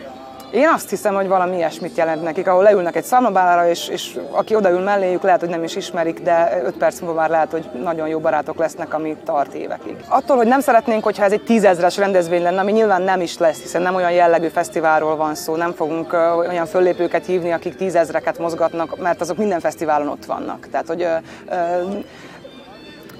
Én 0.53 0.67
azt 0.73 0.89
hiszem, 0.89 1.15
hogy 1.15 1.27
valami 1.27 1.55
ilyesmit 1.55 1.97
jelent 1.97 2.23
nekik, 2.23 2.47
ahol 2.47 2.63
leülnek 2.63 2.95
egy 2.95 3.03
szalmabálára, 3.03 3.69
és, 3.69 3.87
és 3.87 4.19
aki 4.31 4.55
odaül 4.55 4.79
melléjük, 4.79 5.21
lehet, 5.21 5.39
hogy 5.39 5.49
nem 5.49 5.63
is 5.63 5.75
ismerik, 5.75 6.19
de 6.19 6.61
öt 6.65 6.77
perc 6.77 6.99
múlva 6.99 7.19
már 7.19 7.29
lehet, 7.29 7.51
hogy 7.51 7.69
nagyon 7.83 8.07
jó 8.07 8.19
barátok 8.19 8.57
lesznek, 8.57 8.93
ami 8.93 9.17
tart 9.25 9.53
évekig. 9.53 9.95
Attól, 10.07 10.37
hogy 10.37 10.47
nem 10.47 10.59
szeretnénk, 10.59 11.03
hogyha 11.03 11.23
ez 11.23 11.31
egy 11.31 11.43
tízezres 11.43 11.97
rendezvény 11.97 12.41
lenne, 12.41 12.59
ami 12.59 12.71
nyilván 12.71 13.01
nem 13.01 13.21
is 13.21 13.37
lesz, 13.37 13.61
hiszen 13.61 13.81
nem 13.81 13.95
olyan 13.95 14.11
jellegű 14.11 14.47
fesztiválról 14.47 15.15
van 15.15 15.35
szó, 15.35 15.55
nem 15.55 15.71
fogunk 15.71 16.13
olyan 16.47 16.65
föllépőket 16.65 17.25
hívni, 17.25 17.51
akik 17.51 17.75
tízezreket 17.75 18.39
mozgatnak, 18.39 18.97
mert 18.97 19.21
azok 19.21 19.37
minden 19.37 19.59
fesztiválon 19.59 20.07
ott 20.07 20.25
vannak. 20.25 20.67
Tehát, 20.71 20.87
hogy 20.87 21.07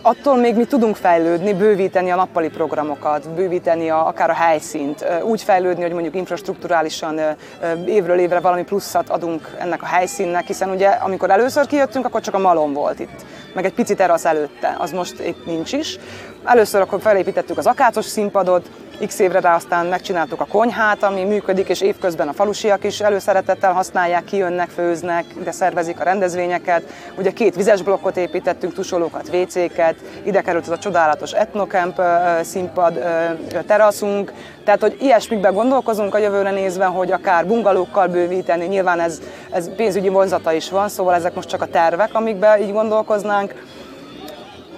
attól 0.06 0.38
még 0.38 0.56
mi 0.56 0.66
tudunk 0.66 0.96
fejlődni, 0.96 1.54
bővíteni 1.54 2.12
a 2.12 2.16
nappali 2.16 2.50
programokat, 2.50 3.30
bővíteni 3.30 3.90
a, 3.90 4.08
akár 4.08 4.30
a 4.30 4.34
helyszínt, 4.34 5.06
úgy 5.24 5.42
fejlődni, 5.42 5.82
hogy 5.82 5.92
mondjuk 5.92 6.16
infrastruktúrálisan 6.16 7.20
évről 7.86 8.20
évre 8.20 8.40
valami 8.40 8.64
pluszat 8.64 9.10
adunk 9.10 9.56
ennek 9.60 9.82
a 9.82 9.86
helyszínnek, 9.86 10.48
hiszen 10.48 10.70
ugye 10.70 10.88
amikor 10.88 11.30
először 11.30 11.66
kijöttünk, 11.66 12.06
akkor 12.06 12.22
csak 12.22 12.34
a 12.34 12.40
malom 12.40 12.74
volt 12.74 13.00
itt, 13.00 13.26
meg 13.54 13.66
egy 13.66 13.74
picit 13.74 13.98
terasz 13.98 14.26
előtte, 14.26 14.76
az 14.80 14.92
most 14.92 15.20
épp 15.20 15.46
nincs 15.46 15.74
is. 15.74 15.98
Először 16.44 16.82
akkor 16.82 17.02
felépítettük 17.02 17.58
az 17.58 17.68
akácos 17.68 18.06
színpadot, 18.06 18.70
x 19.06 19.20
évre 19.20 19.40
rá 19.40 19.56
aztán 19.56 19.86
megcsináltuk 19.86 20.42
a 20.42 20.46
konyhát, 20.46 21.04
ami 21.04 21.24
működik, 21.24 21.70
és 21.70 21.82
évközben 21.82 22.28
a 22.28 22.34
falusiak 22.34 22.84
is 22.84 23.00
előszeretettel 23.02 23.74
használják, 23.74 24.24
kijönnek, 24.24 24.70
főznek, 24.70 25.26
ide 25.40 25.52
szervezik 25.52 26.00
a 26.00 26.04
rendezvényeket. 26.04 26.84
Ugye 27.18 27.32
két 27.32 27.56
vizes 27.56 27.82
blokkot 27.82 28.18
építettünk, 28.18 28.74
tusolókat, 28.74 29.30
WC-ket, 29.34 29.96
ide 30.24 30.42
került 30.42 30.64
az 30.64 30.72
a 30.72 30.78
csodálatos 30.78 31.32
etnocamp 31.32 32.00
ö, 32.00 32.04
színpad, 32.44 33.00
teraszunk, 33.68 34.34
tehát, 34.64 34.82
hogy 34.82 34.98
ilyesmikben 35.00 35.54
gondolkozunk 35.54 36.16
a 36.16 36.18
jövőre 36.18 36.52
nézve, 36.52 36.86
hogy 36.86 37.12
akár 37.12 37.46
bungalókkal 37.46 38.08
bővíteni, 38.08 38.66
nyilván 38.66 39.00
ez, 39.00 39.22
ez 39.52 39.76
pénzügyi 39.76 40.10
vonzata 40.10 40.54
is 40.54 40.70
van, 40.70 40.90
szóval 40.90 41.14
ezek 41.14 41.34
most 41.34 41.50
csak 41.50 41.62
a 41.62 41.66
tervek, 41.66 42.10
amikben 42.14 42.62
így 42.62 42.72
gondolkoznánk 42.72 43.54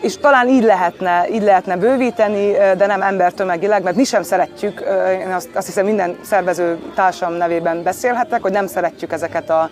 és 0.02 0.18
talán 0.18 0.48
így 0.48 0.64
lehetne, 0.64 1.26
így 1.32 1.44
lehetne 1.44 1.78
bővíteni, 1.78 2.52
de 2.52 2.86
nem 2.86 3.02
embertömegileg, 3.02 3.84
mert 3.84 3.96
mi 3.96 4.04
sem 4.04 4.24
szeretjük, 4.24 4.84
én 5.22 5.32
azt, 5.32 5.50
azt 5.54 5.66
hiszem 5.66 5.86
minden 5.86 6.18
szervező 6.22 6.78
társam 6.96 7.34
nevében 7.34 7.84
beszélhetek, 7.84 8.42
hogy 8.42 8.52
nem 8.52 8.68
szeretjük 8.68 9.12
ezeket 9.12 9.50
a 9.50 9.70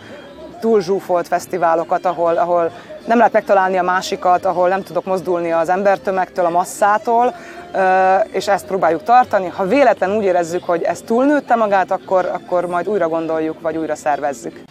túl 0.59 0.81
zsúfolt 0.81 1.27
fesztiválokat, 1.27 2.05
ahol, 2.05 2.37
ahol 2.37 2.71
nem 3.05 3.17
lehet 3.17 3.33
megtalálni 3.33 3.77
a 3.77 3.83
másikat, 3.83 4.45
ahol 4.45 4.67
nem 4.67 4.83
tudok 4.83 5.05
mozdulni 5.05 5.51
az 5.51 5.69
embertömegtől, 5.69 6.45
a 6.45 6.49
masszától, 6.49 7.35
és 8.31 8.47
ezt 8.47 8.65
próbáljuk 8.65 9.03
tartani. 9.03 9.47
Ha 9.47 9.65
véletlen 9.65 10.15
úgy 10.15 10.23
érezzük, 10.23 10.63
hogy 10.63 10.83
ez 10.83 11.01
túlnőtte 11.01 11.55
magát, 11.55 11.91
akkor, 11.91 12.25
akkor 12.33 12.65
majd 12.65 12.87
újra 12.87 13.07
gondoljuk, 13.07 13.61
vagy 13.61 13.77
újra 13.77 13.95
szervezzük. 13.95 14.61